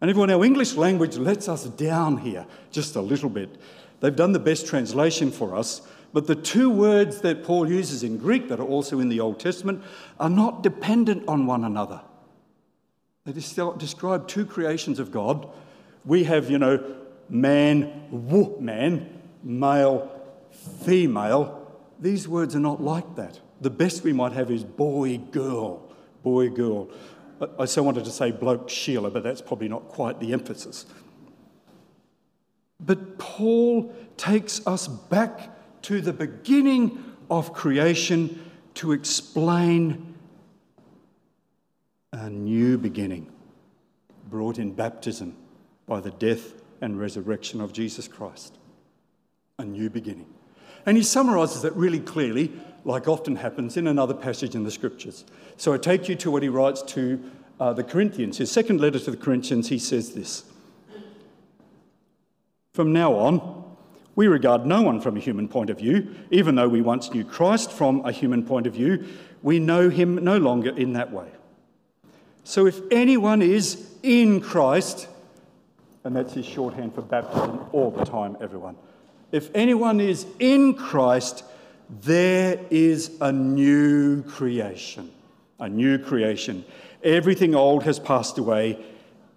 And 0.00 0.08
everyone, 0.08 0.30
our 0.30 0.44
English 0.44 0.74
language 0.74 1.16
lets 1.16 1.48
us 1.48 1.64
down 1.64 2.18
here 2.18 2.46
just 2.70 2.96
a 2.96 3.02
little 3.02 3.28
bit. 3.28 3.56
They've 4.00 4.16
done 4.16 4.32
the 4.32 4.38
best 4.38 4.66
translation 4.66 5.30
for 5.30 5.54
us, 5.54 5.82
but 6.14 6.26
the 6.26 6.34
two 6.34 6.70
words 6.70 7.20
that 7.20 7.44
Paul 7.44 7.68
uses 7.68 8.02
in 8.02 8.16
Greek 8.16 8.48
that 8.48 8.58
are 8.58 8.66
also 8.66 8.98
in 8.98 9.10
the 9.10 9.20
Old 9.20 9.38
Testament 9.38 9.84
are 10.18 10.30
not 10.30 10.62
dependent 10.62 11.28
on 11.28 11.46
one 11.46 11.64
another. 11.64 12.00
They 13.26 13.32
describe 13.32 14.26
two 14.26 14.46
creations 14.46 14.98
of 14.98 15.12
God. 15.12 15.46
We 16.06 16.24
have, 16.24 16.50
you 16.50 16.58
know, 16.58 16.82
man, 17.28 18.08
man, 18.58 19.19
male, 19.42 20.10
female. 20.84 21.56
These 21.98 22.28
words 22.28 22.56
are 22.56 22.60
not 22.60 22.82
like 22.82 23.16
that. 23.16 23.40
The 23.60 23.70
best 23.70 24.04
we 24.04 24.12
might 24.12 24.32
have 24.32 24.50
is 24.50 24.64
boy, 24.64 25.18
girl, 25.18 25.90
boy, 26.22 26.48
girl. 26.48 26.88
I 27.58 27.64
so 27.64 27.82
wanted 27.82 28.04
to 28.04 28.10
say 28.10 28.30
bloke 28.30 28.68
Sheila, 28.68 29.10
but 29.10 29.22
that's 29.22 29.40
probably 29.40 29.68
not 29.68 29.88
quite 29.88 30.20
the 30.20 30.32
emphasis. 30.32 30.86
But 32.78 33.18
Paul 33.18 33.94
takes 34.16 34.66
us 34.66 34.88
back 34.88 35.82
to 35.82 36.00
the 36.00 36.12
beginning 36.12 37.04
of 37.30 37.52
creation 37.52 38.50
to 38.74 38.92
explain 38.92 40.14
a 42.12 42.28
new 42.28 42.76
beginning 42.78 43.30
brought 44.28 44.58
in 44.58 44.72
baptism 44.72 45.36
by 45.86 46.00
the 46.00 46.10
death 46.10 46.54
and 46.80 46.98
resurrection 46.98 47.60
of 47.60 47.72
Jesus 47.72 48.08
Christ. 48.08 48.56
A 49.60 49.64
new 49.64 49.90
beginning. 49.90 50.26
And 50.86 50.96
he 50.96 51.02
summarizes 51.02 51.64
it 51.64 51.74
really 51.74 52.00
clearly 52.00 52.50
like 52.84 53.08
often 53.08 53.36
happens 53.36 53.76
in 53.76 53.86
another 53.86 54.14
passage 54.14 54.54
in 54.54 54.64
the 54.64 54.70
scriptures. 54.70 55.26
So 55.58 55.74
I 55.74 55.76
take 55.76 56.08
you 56.08 56.16
to 56.16 56.30
what 56.30 56.42
he 56.42 56.48
writes 56.48 56.80
to 56.94 57.22
uh, 57.60 57.74
the 57.74 57.84
Corinthians. 57.84 58.38
His 58.38 58.50
second 58.50 58.80
letter 58.80 58.98
to 58.98 59.10
the 59.10 59.18
Corinthians, 59.18 59.68
he 59.68 59.78
says 59.78 60.14
this 60.14 60.44
From 62.72 62.94
now 62.94 63.12
on, 63.12 63.76
we 64.16 64.28
regard 64.28 64.64
no 64.64 64.80
one 64.80 64.98
from 64.98 65.18
a 65.18 65.20
human 65.20 65.46
point 65.46 65.68
of 65.68 65.78
view, 65.78 66.14
even 66.30 66.54
though 66.54 66.68
we 66.68 66.80
once 66.80 67.12
knew 67.12 67.24
Christ 67.24 67.70
from 67.70 68.02
a 68.06 68.12
human 68.12 68.44
point 68.44 68.66
of 68.66 68.72
view, 68.72 69.04
we 69.42 69.58
know 69.58 69.90
him 69.90 70.24
no 70.24 70.38
longer 70.38 70.74
in 70.74 70.94
that 70.94 71.12
way. 71.12 71.28
So 72.44 72.66
if 72.66 72.80
anyone 72.90 73.42
is 73.42 73.86
in 74.02 74.40
Christ, 74.40 75.06
and 76.04 76.16
that's 76.16 76.32
his 76.32 76.46
shorthand 76.46 76.94
for 76.94 77.02
baptism 77.02 77.66
all 77.72 77.90
the 77.90 78.06
time, 78.06 78.38
everyone. 78.40 78.76
If 79.32 79.50
anyone 79.54 80.00
is 80.00 80.26
in 80.38 80.74
Christ, 80.74 81.44
there 81.88 82.58
is 82.70 83.12
a 83.20 83.32
new 83.32 84.22
creation. 84.22 85.10
A 85.58 85.68
new 85.68 85.98
creation. 85.98 86.64
Everything 87.02 87.54
old 87.54 87.84
has 87.84 87.98
passed 87.98 88.38
away, 88.38 88.78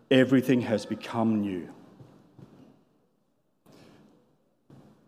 everything 0.09 0.61
has 0.61 0.85
become 0.85 1.41
new. 1.41 1.69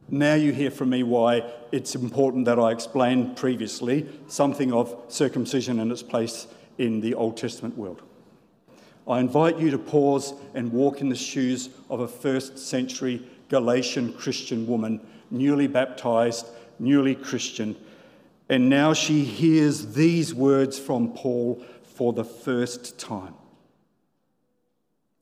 Now 0.08 0.36
you 0.36 0.54
hear 0.54 0.70
from 0.70 0.92
me 0.92 1.02
why 1.02 1.52
it's 1.72 1.96
important 1.96 2.46
that 2.46 2.60
I 2.60 2.72
explain 2.72 3.34
previously 3.34 4.08
something 4.28 4.72
of 4.72 4.96
circumcision 5.08 5.80
and 5.80 5.92
its 5.92 6.04
place 6.04 6.48
in 6.78 7.02
the 7.02 7.16
Old 7.16 7.38
Testament 7.38 7.76
world. 7.76 8.04
I 9.08 9.20
invite 9.20 9.60
you 9.60 9.72
to 9.72 9.78
pause 9.78 10.34
and 10.54 10.72
walk 10.72 11.02
in 11.02 11.10
the 11.10 11.16
shoes 11.16 11.70
of 11.90 12.00
a 12.00 12.08
first 12.08 12.58
century 12.58 13.28
Galatian 13.50 14.14
Christian 14.14 14.68
woman, 14.68 15.00
newly 15.32 15.68
baptized 15.68 16.48
newly 16.80 17.16
Christian, 17.16 17.76
and 18.50 18.70
now 18.70 18.94
she 18.94 19.24
hears 19.24 19.94
these 19.94 20.34
words 20.34 20.78
from 20.78 21.14
Paul 21.14 21.64
for 21.84 22.14
the 22.14 22.24
first 22.24 23.00
time. 23.00 23.34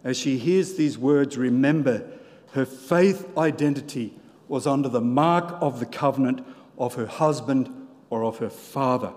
As 0.04 0.18
she 0.18 0.38
hears 0.38 0.76
these 0.76 0.98
words, 0.98 1.38
remember 1.38 2.06
her 2.52 2.66
faith 2.66 3.38
identity 3.38 4.14
was 4.48 4.68
under 4.68 4.90
the 4.90 5.02
mark 5.02 5.56
of 5.62 5.80
the 5.80 5.86
covenant 5.86 6.46
of 6.78 6.96
her 6.96 7.06
husband 7.06 7.70
or 8.10 8.24
of 8.26 8.40
her 8.40 8.50
father, 8.50 9.14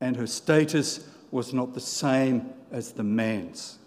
and 0.00 0.16
her 0.16 0.26
status 0.26 1.08
was 1.30 1.52
not 1.52 1.74
the 1.74 1.80
same 1.80 2.50
as 2.70 2.92
the 2.92 3.02
man's. 3.02 3.78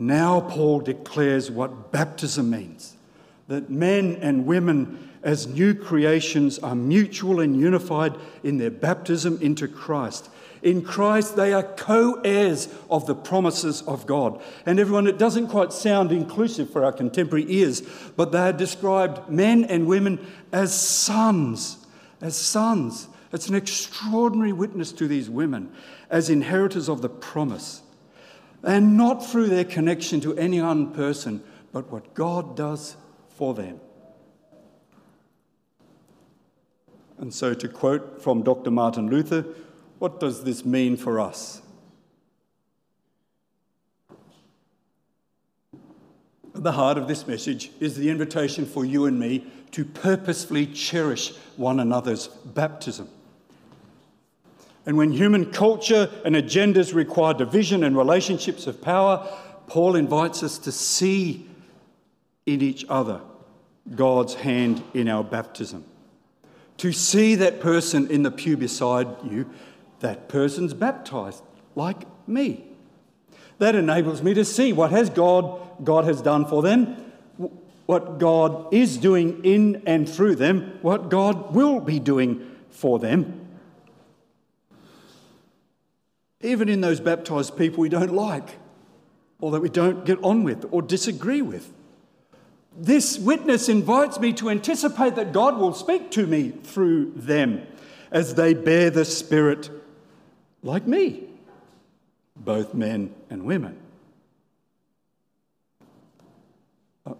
Now, 0.00 0.40
Paul 0.40 0.78
declares 0.78 1.50
what 1.50 1.90
baptism 1.90 2.50
means 2.50 2.94
that 3.48 3.68
men 3.68 4.16
and 4.22 4.46
women 4.46 5.10
as 5.24 5.48
new 5.48 5.74
creations 5.74 6.60
are 6.60 6.76
mutual 6.76 7.40
and 7.40 7.58
unified 7.58 8.14
in 8.44 8.58
their 8.58 8.70
baptism 8.70 9.38
into 9.42 9.66
Christ. 9.66 10.30
In 10.62 10.82
Christ, 10.82 11.34
they 11.34 11.52
are 11.52 11.64
co 11.64 12.20
heirs 12.24 12.68
of 12.88 13.06
the 13.06 13.14
promises 13.16 13.82
of 13.82 14.06
God. 14.06 14.40
And 14.66 14.78
everyone, 14.78 15.08
it 15.08 15.18
doesn't 15.18 15.48
quite 15.48 15.72
sound 15.72 16.12
inclusive 16.12 16.70
for 16.70 16.84
our 16.84 16.92
contemporary 16.92 17.46
ears, 17.48 17.82
but 18.16 18.30
they 18.30 18.38
are 18.38 18.52
described, 18.52 19.28
men 19.28 19.64
and 19.64 19.88
women, 19.88 20.24
as 20.52 20.72
sons. 20.72 21.86
As 22.20 22.36
sons. 22.36 23.08
It's 23.32 23.48
an 23.48 23.56
extraordinary 23.56 24.52
witness 24.52 24.92
to 24.92 25.08
these 25.08 25.28
women 25.28 25.72
as 26.08 26.30
inheritors 26.30 26.88
of 26.88 27.02
the 27.02 27.08
promise. 27.08 27.82
And 28.62 28.96
not 28.96 29.24
through 29.24 29.48
their 29.48 29.64
connection 29.64 30.20
to 30.22 30.36
any 30.36 30.60
one 30.60 30.92
person, 30.92 31.42
but 31.72 31.90
what 31.90 32.14
God 32.14 32.56
does 32.56 32.96
for 33.28 33.54
them. 33.54 33.80
And 37.18 37.34
so, 37.34 37.54
to 37.54 37.68
quote 37.68 38.22
from 38.22 38.42
Dr. 38.42 38.70
Martin 38.70 39.08
Luther, 39.08 39.44
what 39.98 40.20
does 40.20 40.44
this 40.44 40.64
mean 40.64 40.96
for 40.96 41.18
us? 41.18 41.62
At 46.54 46.64
the 46.64 46.72
heart 46.72 46.98
of 46.98 47.06
this 47.06 47.26
message 47.26 47.70
is 47.78 47.96
the 47.96 48.10
invitation 48.10 48.66
for 48.66 48.84
you 48.84 49.06
and 49.06 49.18
me 49.18 49.46
to 49.72 49.84
purposefully 49.84 50.66
cherish 50.66 51.32
one 51.56 51.78
another's 51.78 52.28
baptism. 52.28 53.08
And 54.88 54.96
when 54.96 55.12
human 55.12 55.52
culture 55.52 56.10
and 56.24 56.34
agendas 56.34 56.94
require 56.94 57.34
division 57.34 57.84
and 57.84 57.96
relationships 57.96 58.66
of 58.66 58.80
power, 58.82 59.28
Paul 59.68 59.94
invites 59.94 60.42
us 60.42 60.58
to 60.60 60.72
see 60.72 61.46
in 62.46 62.62
each 62.62 62.84
other 62.88 63.20
God's 63.94 64.34
hand 64.34 64.82
in 64.94 65.08
our 65.08 65.22
baptism 65.22 65.84
to 66.78 66.92
see 66.92 67.34
that 67.34 67.60
person 67.60 68.10
in 68.10 68.22
the 68.22 68.30
pew 68.30 68.56
beside 68.56 69.08
you, 69.24 69.50
that 70.00 70.28
person's 70.28 70.72
baptized, 70.72 71.42
like 71.74 72.04
me. 72.26 72.64
That 73.58 73.74
enables 73.74 74.22
me 74.22 74.32
to 74.34 74.44
see 74.44 74.72
what 74.72 74.92
has 74.92 75.10
God, 75.10 75.60
God 75.84 76.04
has 76.04 76.22
done 76.22 76.46
for 76.46 76.62
them, 76.62 76.96
what 77.86 78.18
God 78.18 78.72
is 78.72 78.96
doing 78.96 79.44
in 79.44 79.82
and 79.86 80.08
through 80.08 80.36
them, 80.36 80.78
what 80.82 81.10
God 81.10 81.54
will 81.54 81.80
be 81.80 81.98
doing 81.98 82.56
for 82.70 82.98
them. 82.98 83.47
Even 86.40 86.68
in 86.68 86.80
those 86.80 87.00
baptized 87.00 87.56
people 87.56 87.80
we 87.80 87.88
don't 87.88 88.12
like, 88.12 88.58
or 89.40 89.50
that 89.50 89.60
we 89.60 89.68
don't 89.68 90.04
get 90.04 90.22
on 90.22 90.44
with, 90.44 90.66
or 90.70 90.82
disagree 90.82 91.42
with. 91.42 91.72
This 92.76 93.18
witness 93.18 93.68
invites 93.68 94.20
me 94.20 94.32
to 94.34 94.50
anticipate 94.50 95.16
that 95.16 95.32
God 95.32 95.58
will 95.58 95.74
speak 95.74 96.12
to 96.12 96.26
me 96.26 96.50
through 96.50 97.12
them 97.16 97.66
as 98.10 98.34
they 98.34 98.54
bear 98.54 98.90
the 98.90 99.04
Spirit 99.04 99.70
like 100.62 100.86
me, 100.86 101.24
both 102.36 102.74
men 102.74 103.14
and 103.30 103.44
women. 103.44 103.78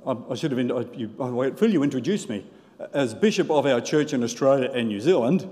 I, 0.07 0.35
should 0.35 0.53
have, 0.53 0.95
you, 0.95 1.09
by 1.09 1.29
the 1.29 1.35
way, 1.35 1.51
Phil, 1.51 1.73
you 1.73 1.83
introduced 1.83 2.29
me. 2.29 2.47
As 2.93 3.15
Bishop 3.15 3.51
of 3.51 3.67
our 3.67 3.81
church 3.81 4.13
in 4.13 4.23
Australia 4.23 4.71
and 4.73 4.89
New 4.89 5.01
Zealand, 5.01 5.49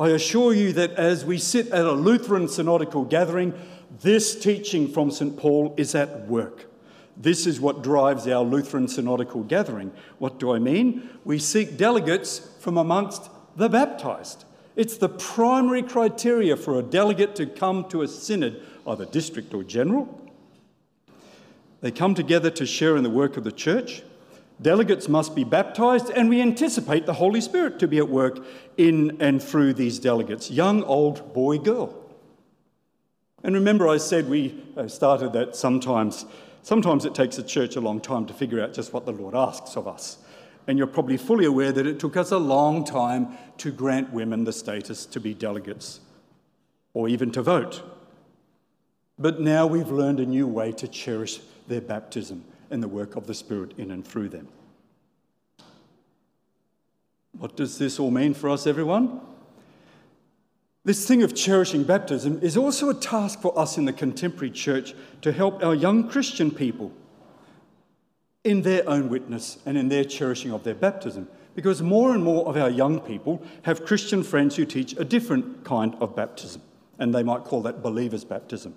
I 0.00 0.08
assure 0.08 0.54
you 0.54 0.72
that 0.72 0.92
as 0.92 1.26
we 1.26 1.36
sit 1.36 1.68
at 1.68 1.84
a 1.84 1.92
Lutheran 1.92 2.48
synodical 2.48 3.04
gathering, 3.04 3.52
this 4.00 4.34
teaching 4.34 4.88
from 4.88 5.10
St. 5.10 5.36
Paul 5.36 5.74
is 5.76 5.94
at 5.94 6.26
work. 6.26 6.70
This 7.18 7.46
is 7.46 7.60
what 7.60 7.82
drives 7.82 8.26
our 8.26 8.42
Lutheran 8.42 8.86
synodical 8.86 9.46
gathering. 9.46 9.92
What 10.18 10.38
do 10.38 10.52
I 10.52 10.58
mean? 10.58 11.10
We 11.22 11.38
seek 11.38 11.76
delegates 11.76 12.38
from 12.60 12.78
amongst 12.78 13.28
the 13.56 13.68
baptized. 13.68 14.46
It's 14.74 14.96
the 14.96 15.10
primary 15.10 15.82
criteria 15.82 16.56
for 16.56 16.78
a 16.78 16.82
delegate 16.82 17.36
to 17.36 17.44
come 17.44 17.86
to 17.90 18.00
a 18.00 18.08
synod, 18.08 18.62
either 18.86 19.04
district 19.04 19.52
or 19.52 19.64
general. 19.64 20.32
They 21.82 21.90
come 21.90 22.14
together 22.14 22.48
to 22.52 22.64
share 22.64 22.96
in 22.96 23.02
the 23.02 23.10
work 23.10 23.36
of 23.36 23.44
the 23.44 23.52
church. 23.52 24.02
Delegates 24.60 25.08
must 25.08 25.34
be 25.34 25.44
baptized, 25.44 26.10
and 26.10 26.28
we 26.28 26.42
anticipate 26.42 27.06
the 27.06 27.14
Holy 27.14 27.40
Spirit 27.40 27.78
to 27.78 27.88
be 27.88 27.98
at 27.98 28.08
work 28.08 28.44
in 28.76 29.16
and 29.20 29.42
through 29.42 29.72
these 29.72 29.98
delegates 29.98 30.50
young, 30.50 30.82
old, 30.84 31.32
boy, 31.32 31.58
girl. 31.58 31.96
And 33.42 33.54
remember, 33.54 33.88
I 33.88 33.96
said 33.96 34.28
we 34.28 34.62
uh, 34.76 34.86
started 34.86 35.32
that 35.32 35.56
sometimes. 35.56 36.26
Sometimes 36.62 37.06
it 37.06 37.14
takes 37.14 37.38
a 37.38 37.42
church 37.42 37.76
a 37.76 37.80
long 37.80 38.02
time 38.02 38.26
to 38.26 38.34
figure 38.34 38.62
out 38.62 38.74
just 38.74 38.92
what 38.92 39.06
the 39.06 39.12
Lord 39.12 39.34
asks 39.34 39.76
of 39.78 39.88
us. 39.88 40.18
And 40.66 40.76
you're 40.76 40.86
probably 40.86 41.16
fully 41.16 41.46
aware 41.46 41.72
that 41.72 41.86
it 41.86 41.98
took 41.98 42.18
us 42.18 42.30
a 42.30 42.38
long 42.38 42.84
time 42.84 43.38
to 43.58 43.72
grant 43.72 44.12
women 44.12 44.44
the 44.44 44.52
status 44.52 45.06
to 45.06 45.20
be 45.20 45.32
delegates 45.32 46.00
or 46.92 47.08
even 47.08 47.32
to 47.32 47.40
vote. 47.40 47.82
But 49.18 49.40
now 49.40 49.66
we've 49.66 49.90
learned 49.90 50.20
a 50.20 50.26
new 50.26 50.46
way 50.46 50.72
to 50.72 50.86
cherish 50.86 51.40
their 51.66 51.80
baptism 51.80 52.44
and 52.70 52.82
the 52.82 52.88
work 52.88 53.16
of 53.16 53.26
the 53.26 53.34
Spirit 53.34 53.74
in 53.76 53.90
and 53.90 54.06
through 54.06 54.28
them. 54.28 54.48
What 57.38 57.56
does 57.56 57.78
this 57.78 57.98
all 57.98 58.10
mean 58.10 58.34
for 58.34 58.50
us, 58.50 58.66
everyone? 58.66 59.20
This 60.84 61.06
thing 61.06 61.22
of 61.22 61.34
cherishing 61.34 61.84
baptism 61.84 62.40
is 62.42 62.56
also 62.56 62.88
a 62.88 62.94
task 62.94 63.40
for 63.40 63.56
us 63.58 63.76
in 63.76 63.84
the 63.84 63.92
contemporary 63.92 64.50
church 64.50 64.94
to 65.20 65.32
help 65.32 65.62
our 65.62 65.74
young 65.74 66.08
Christian 66.08 66.50
people 66.50 66.92
in 68.44 68.62
their 68.62 68.88
own 68.88 69.10
witness 69.10 69.58
and 69.66 69.76
in 69.76 69.88
their 69.88 70.04
cherishing 70.04 70.52
of 70.52 70.64
their 70.64 70.74
baptism. 70.74 71.28
Because 71.54 71.82
more 71.82 72.14
and 72.14 72.24
more 72.24 72.46
of 72.46 72.56
our 72.56 72.70
young 72.70 73.00
people 73.00 73.42
have 73.62 73.84
Christian 73.84 74.22
friends 74.22 74.56
who 74.56 74.64
teach 74.64 74.94
a 74.96 75.04
different 75.04 75.64
kind 75.64 75.94
of 76.00 76.16
baptism, 76.16 76.62
and 76.98 77.14
they 77.14 77.22
might 77.22 77.44
call 77.44 77.60
that 77.62 77.82
believer's 77.82 78.24
baptism. 78.24 78.74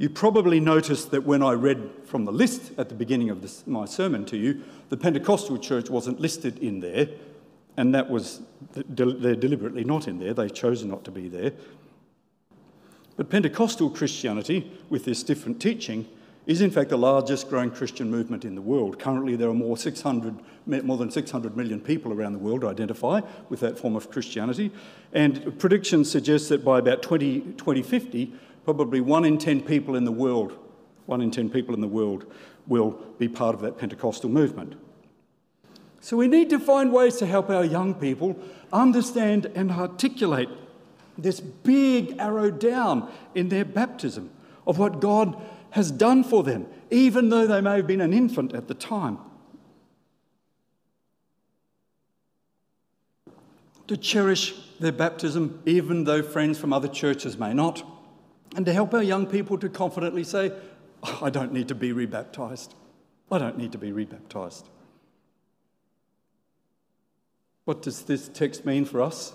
You 0.00 0.08
probably 0.08 0.60
noticed 0.60 1.10
that 1.10 1.24
when 1.24 1.42
I 1.42 1.52
read 1.52 1.90
from 2.06 2.24
the 2.24 2.32
list 2.32 2.72
at 2.78 2.88
the 2.88 2.94
beginning 2.94 3.28
of 3.28 3.42
this, 3.42 3.66
my 3.66 3.84
sermon 3.84 4.24
to 4.26 4.36
you, 4.38 4.62
the 4.88 4.96
Pentecostal 4.96 5.58
church 5.58 5.90
wasn't 5.90 6.18
listed 6.18 6.58
in 6.60 6.80
there, 6.80 7.06
and 7.76 7.94
that 7.94 8.08
was, 8.08 8.40
they're 8.72 9.34
deliberately 9.34 9.84
not 9.84 10.08
in 10.08 10.18
there. 10.18 10.32
They 10.32 10.48
chose 10.48 10.84
not 10.84 11.04
to 11.04 11.10
be 11.10 11.28
there. 11.28 11.52
But 13.18 13.28
Pentecostal 13.28 13.90
Christianity, 13.90 14.72
with 14.88 15.04
this 15.04 15.22
different 15.22 15.60
teaching, 15.60 16.08
is 16.46 16.62
in 16.62 16.70
fact 16.70 16.88
the 16.88 16.96
largest 16.96 17.50
growing 17.50 17.70
Christian 17.70 18.10
movement 18.10 18.46
in 18.46 18.54
the 18.54 18.62
world. 18.62 18.98
Currently, 18.98 19.36
there 19.36 19.50
are 19.50 19.54
more, 19.54 19.76
600, 19.76 20.34
more 20.64 20.96
than 20.96 21.10
600 21.10 21.58
million 21.58 21.78
people 21.78 22.14
around 22.14 22.32
the 22.32 22.38
world 22.38 22.64
identify 22.64 23.20
with 23.50 23.60
that 23.60 23.78
form 23.78 23.96
of 23.96 24.10
Christianity. 24.10 24.72
And 25.12 25.58
predictions 25.58 26.10
suggest 26.10 26.48
that 26.48 26.64
by 26.64 26.78
about 26.78 27.02
20, 27.02 27.40
2050, 27.58 28.32
probably 28.74 29.00
one 29.00 29.24
in 29.24 29.36
10 29.36 29.62
people 29.62 29.96
in 29.96 30.04
the 30.04 30.12
world, 30.12 30.56
one 31.06 31.20
in 31.20 31.32
10 31.32 31.50
people 31.50 31.74
in 31.74 31.80
the 31.80 31.88
world 31.88 32.24
will 32.68 32.92
be 33.18 33.26
part 33.26 33.52
of 33.52 33.60
that 33.60 33.76
Pentecostal 33.76 34.30
movement. 34.30 34.76
So 36.00 36.16
we 36.16 36.28
need 36.28 36.50
to 36.50 36.60
find 36.60 36.92
ways 36.92 37.16
to 37.16 37.26
help 37.26 37.50
our 37.50 37.64
young 37.64 37.94
people 37.94 38.38
understand 38.72 39.46
and 39.56 39.72
articulate 39.72 40.48
this 41.18 41.40
big 41.40 42.16
arrow 42.20 42.48
down 42.52 43.10
in 43.34 43.48
their 43.48 43.64
baptism 43.64 44.30
of 44.68 44.78
what 44.78 45.00
God 45.00 45.36
has 45.70 45.90
done 45.90 46.22
for 46.22 46.44
them, 46.44 46.68
even 46.92 47.28
though 47.28 47.48
they 47.48 47.60
may 47.60 47.78
have 47.78 47.88
been 47.88 48.00
an 48.00 48.12
infant 48.12 48.54
at 48.54 48.68
the 48.68 48.74
time. 48.74 49.18
To 53.88 53.96
cherish 53.96 54.54
their 54.78 54.92
baptism, 54.92 55.60
even 55.66 56.04
though 56.04 56.22
friends 56.22 56.56
from 56.56 56.72
other 56.72 56.86
churches 56.86 57.36
may 57.36 57.52
not, 57.52 57.84
and 58.56 58.66
to 58.66 58.72
help 58.72 58.94
our 58.94 59.02
young 59.02 59.26
people 59.26 59.58
to 59.58 59.68
confidently 59.68 60.24
say, 60.24 60.52
oh, 61.02 61.18
I 61.22 61.30
don't 61.30 61.52
need 61.52 61.68
to 61.68 61.74
be 61.74 61.92
rebaptized. 61.92 62.74
I 63.30 63.38
don't 63.38 63.58
need 63.58 63.72
to 63.72 63.78
be 63.78 63.92
rebaptized. 63.92 64.68
What 67.64 67.82
does 67.82 68.02
this 68.02 68.28
text 68.28 68.64
mean 68.64 68.84
for 68.84 69.00
us? 69.00 69.32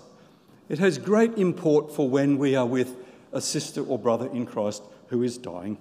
It 0.68 0.78
has 0.78 0.98
great 0.98 1.38
import 1.38 1.94
for 1.94 2.08
when 2.08 2.38
we 2.38 2.56
are 2.56 2.66
with 2.66 2.96
a 3.32 3.40
sister 3.40 3.82
or 3.82 3.98
brother 3.98 4.28
in 4.32 4.46
Christ 4.46 4.82
who 5.08 5.22
is 5.22 5.38
dying. 5.38 5.78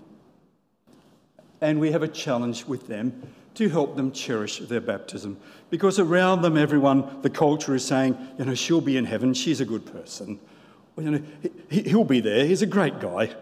And 1.59 1.79
we 1.79 1.91
have 1.91 2.03
a 2.03 2.07
challenge 2.07 2.65
with 2.65 2.87
them 2.87 3.23
to 3.55 3.69
help 3.69 3.95
them 3.95 4.11
cherish 4.11 4.59
their 4.59 4.81
baptism. 4.81 5.37
Because 5.69 5.97
around 5.97 6.41
them, 6.41 6.57
everyone, 6.57 7.21
the 7.21 7.29
culture 7.29 7.73
is 7.73 7.85
saying, 7.85 8.17
you 8.37 8.45
know, 8.45 8.53
she'll 8.53 8.81
be 8.81 8.97
in 8.97 9.05
heaven, 9.05 9.33
she's 9.33 9.61
a 9.61 9.65
good 9.65 9.85
person. 9.85 10.39
Well, 10.95 11.05
you 11.05 11.11
know, 11.11 11.23
he, 11.69 11.81
he'll 11.81 12.03
be 12.03 12.21
there, 12.21 12.45
he's 12.45 12.61
a 12.61 12.67
great 12.67 12.99
guy. 12.99 13.35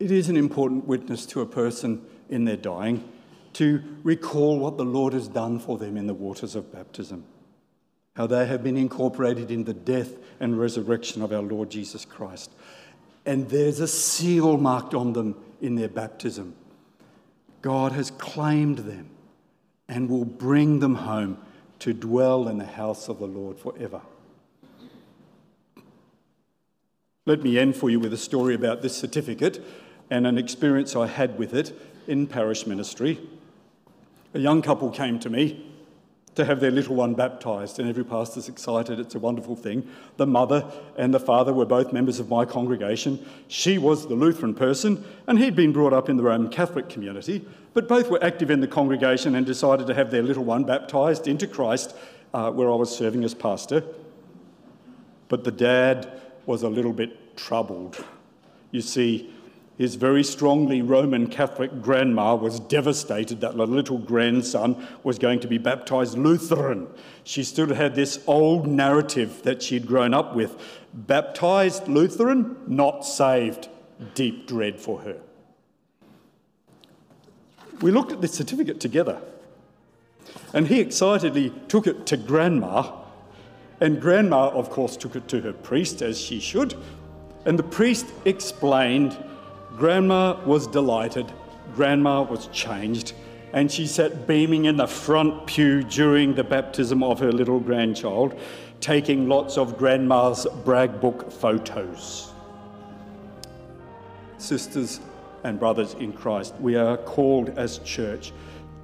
It 0.00 0.10
is 0.10 0.28
an 0.28 0.36
important 0.36 0.86
witness 0.86 1.24
to 1.26 1.40
a 1.40 1.46
person 1.46 2.04
in 2.28 2.44
their 2.44 2.56
dying 2.56 3.08
to 3.54 3.82
recall 4.02 4.58
what 4.58 4.76
the 4.76 4.84
Lord 4.84 5.12
has 5.12 5.28
done 5.28 5.58
for 5.58 5.78
them 5.78 5.96
in 5.96 6.06
the 6.06 6.14
waters 6.14 6.56
of 6.56 6.72
baptism, 6.72 7.24
how 8.16 8.26
they 8.26 8.46
have 8.46 8.64
been 8.64 8.76
incorporated 8.76 9.50
in 9.50 9.64
the 9.64 9.72
death 9.72 10.16
and 10.40 10.58
resurrection 10.58 11.22
of 11.22 11.32
our 11.32 11.42
Lord 11.42 11.70
Jesus 11.70 12.04
Christ. 12.04 12.50
And 13.24 13.48
there's 13.48 13.80
a 13.80 13.88
seal 13.88 14.56
marked 14.56 14.92
on 14.92 15.12
them 15.12 15.36
in 15.60 15.76
their 15.76 15.88
baptism. 15.88 16.54
God 17.62 17.92
has 17.92 18.10
claimed 18.10 18.78
them 18.78 19.08
and 19.88 20.10
will 20.10 20.24
bring 20.24 20.80
them 20.80 20.96
home 20.96 21.38
to 21.78 21.92
dwell 21.92 22.48
in 22.48 22.58
the 22.58 22.66
house 22.66 23.08
of 23.08 23.18
the 23.18 23.26
Lord 23.26 23.58
forever. 23.58 24.02
Let 27.26 27.42
me 27.42 27.58
end 27.58 27.76
for 27.76 27.90
you 27.90 28.00
with 28.00 28.12
a 28.12 28.18
story 28.18 28.54
about 28.54 28.82
this 28.82 28.96
certificate 28.96 29.64
and 30.10 30.26
an 30.26 30.38
experience 30.38 30.94
I 30.94 31.06
had 31.06 31.38
with 31.38 31.54
it 31.54 31.72
in 32.06 32.26
parish 32.26 32.66
ministry 32.66 33.18
a 34.34 34.40
young 34.40 34.62
couple 34.62 34.90
came 34.90 35.18
to 35.20 35.30
me 35.30 35.64
to 36.34 36.44
have 36.44 36.58
their 36.58 36.72
little 36.72 36.96
one 36.96 37.14
baptised, 37.14 37.78
and 37.78 37.88
every 37.88 38.04
pastor's 38.04 38.48
excited. 38.48 38.98
It's 38.98 39.14
a 39.14 39.20
wonderful 39.20 39.54
thing. 39.54 39.88
The 40.16 40.26
mother 40.26 40.68
and 40.96 41.14
the 41.14 41.20
father 41.20 41.52
were 41.52 41.64
both 41.64 41.92
members 41.92 42.18
of 42.18 42.28
my 42.28 42.44
congregation. 42.44 43.24
She 43.46 43.78
was 43.78 44.08
the 44.08 44.16
Lutheran 44.16 44.52
person, 44.52 45.04
and 45.28 45.38
he'd 45.38 45.54
been 45.54 45.72
brought 45.72 45.92
up 45.92 46.08
in 46.08 46.16
the 46.16 46.24
Roman 46.24 46.50
Catholic 46.50 46.88
community, 46.88 47.44
but 47.72 47.86
both 47.86 48.10
were 48.10 48.22
active 48.22 48.50
in 48.50 48.60
the 48.60 48.66
congregation 48.66 49.36
and 49.36 49.46
decided 49.46 49.86
to 49.86 49.94
have 49.94 50.10
their 50.10 50.24
little 50.24 50.42
one 50.42 50.64
baptised 50.64 51.28
into 51.28 51.46
Christ 51.46 51.94
uh, 52.34 52.50
where 52.50 52.68
I 52.68 52.74
was 52.74 52.94
serving 52.94 53.22
as 53.22 53.34
pastor. 53.34 53.84
But 55.28 55.44
the 55.44 55.52
dad 55.52 56.20
was 56.46 56.62
a 56.62 56.68
little 56.68 56.92
bit 56.92 57.36
troubled. 57.36 58.04
You 58.70 58.80
see, 58.80 59.32
his 59.76 59.96
very 59.96 60.22
strongly 60.22 60.82
Roman 60.82 61.26
Catholic 61.26 61.82
grandma 61.82 62.36
was 62.36 62.60
devastated 62.60 63.40
that 63.40 63.56
the 63.56 63.66
little 63.66 63.98
grandson 63.98 64.86
was 65.02 65.18
going 65.18 65.40
to 65.40 65.48
be 65.48 65.58
baptized 65.58 66.16
Lutheran. 66.16 66.86
She 67.24 67.42
still 67.42 67.74
had 67.74 67.94
this 67.94 68.22
old 68.26 68.68
narrative 68.68 69.42
that 69.42 69.62
she'd 69.62 69.86
grown 69.86 70.14
up 70.14 70.36
with 70.36 70.56
baptized 70.92 71.88
Lutheran, 71.88 72.56
not 72.68 73.04
saved. 73.04 73.68
Deep 74.14 74.46
dread 74.46 74.80
for 74.80 75.00
her. 75.00 75.16
We 77.80 77.90
looked 77.90 78.12
at 78.12 78.20
this 78.20 78.32
certificate 78.32 78.78
together, 78.80 79.20
and 80.52 80.68
he 80.68 80.80
excitedly 80.80 81.52
took 81.68 81.86
it 81.86 82.06
to 82.06 82.16
grandma. 82.16 82.92
And 83.84 84.00
grandma, 84.00 84.48
of 84.48 84.70
course, 84.70 84.96
took 84.96 85.14
it 85.14 85.28
to 85.28 85.42
her 85.42 85.52
priest, 85.52 86.00
as 86.00 86.18
she 86.18 86.40
should. 86.40 86.74
And 87.44 87.58
the 87.58 87.62
priest 87.62 88.06
explained 88.24 89.22
Grandma 89.76 90.42
was 90.46 90.66
delighted. 90.66 91.30
Grandma 91.74 92.22
was 92.22 92.46
changed. 92.46 93.12
And 93.52 93.70
she 93.70 93.86
sat 93.86 94.26
beaming 94.26 94.64
in 94.64 94.78
the 94.78 94.86
front 94.86 95.46
pew 95.46 95.82
during 95.82 96.34
the 96.34 96.42
baptism 96.42 97.02
of 97.02 97.18
her 97.18 97.30
little 97.30 97.60
grandchild, 97.60 98.40
taking 98.80 99.28
lots 99.28 99.58
of 99.58 99.76
Grandma's 99.76 100.46
brag 100.64 100.98
book 100.98 101.30
photos. 101.30 102.32
Sisters 104.38 105.00
and 105.42 105.60
brothers 105.60 105.92
in 105.92 106.14
Christ, 106.14 106.54
we 106.58 106.74
are 106.76 106.96
called 106.96 107.50
as 107.58 107.80
church 107.80 108.32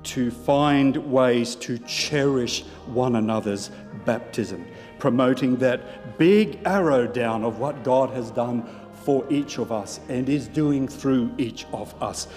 to 0.02 0.30
find 0.30 0.96
ways 1.10 1.54
to 1.56 1.78
cherish 1.78 2.64
one 2.86 3.16
another's 3.16 3.70
baptism, 4.04 4.66
promoting 5.00 5.56
that 5.56 6.16
big 6.18 6.60
arrow 6.64 7.06
down 7.06 7.42
of 7.42 7.58
what 7.58 7.82
God 7.82 8.10
has 8.10 8.30
done 8.30 8.68
for 9.02 9.24
each 9.30 9.58
of 9.58 9.72
us 9.72 9.98
and 10.08 10.28
is 10.28 10.46
doing 10.46 10.86
through 10.86 11.32
each 11.38 11.66
of 11.72 12.00
us 12.02 12.28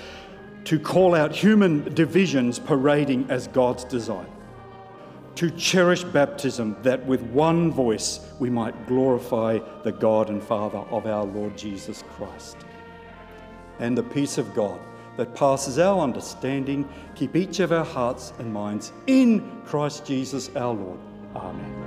to 0.66 0.80
call 0.80 1.14
out 1.14 1.36
human 1.36 1.94
divisions 1.94 2.58
parading 2.58 3.30
as 3.30 3.48
God's 3.48 3.84
design, 3.84 4.28
to 5.36 5.52
cherish 5.52 6.04
baptism 6.04 6.78
that 6.84 7.06
with 7.06 7.22
one 7.22 7.72
voice 7.72 8.22
we 8.40 8.50
might 8.50 8.88
glorify 8.88 9.60
the 9.84 9.92
God 9.92 10.30
and 10.30 10.42
Father 10.42 10.80
of 10.90 11.06
our 11.06 11.26
Lord 11.26 11.58
Jesus 11.58 12.04
Christ. 12.16 12.58
And 13.80 13.98
the 13.98 14.04
peace 14.04 14.38
of 14.38 14.54
God 14.54 14.80
that 15.18 15.36
passes 15.36 15.80
our 15.80 16.00
understanding 16.00 16.88
keep 17.16 17.36
each 17.36 17.60
of 17.60 17.72
our 17.72 17.86
hearts 17.86 18.34
and 18.40 18.52
minds 18.54 18.94
in 19.08 19.62
Christ 19.66 20.06
Jesus 20.06 20.50
our 20.56 20.74
Lord. 20.74 21.00
Amen. 21.36 21.83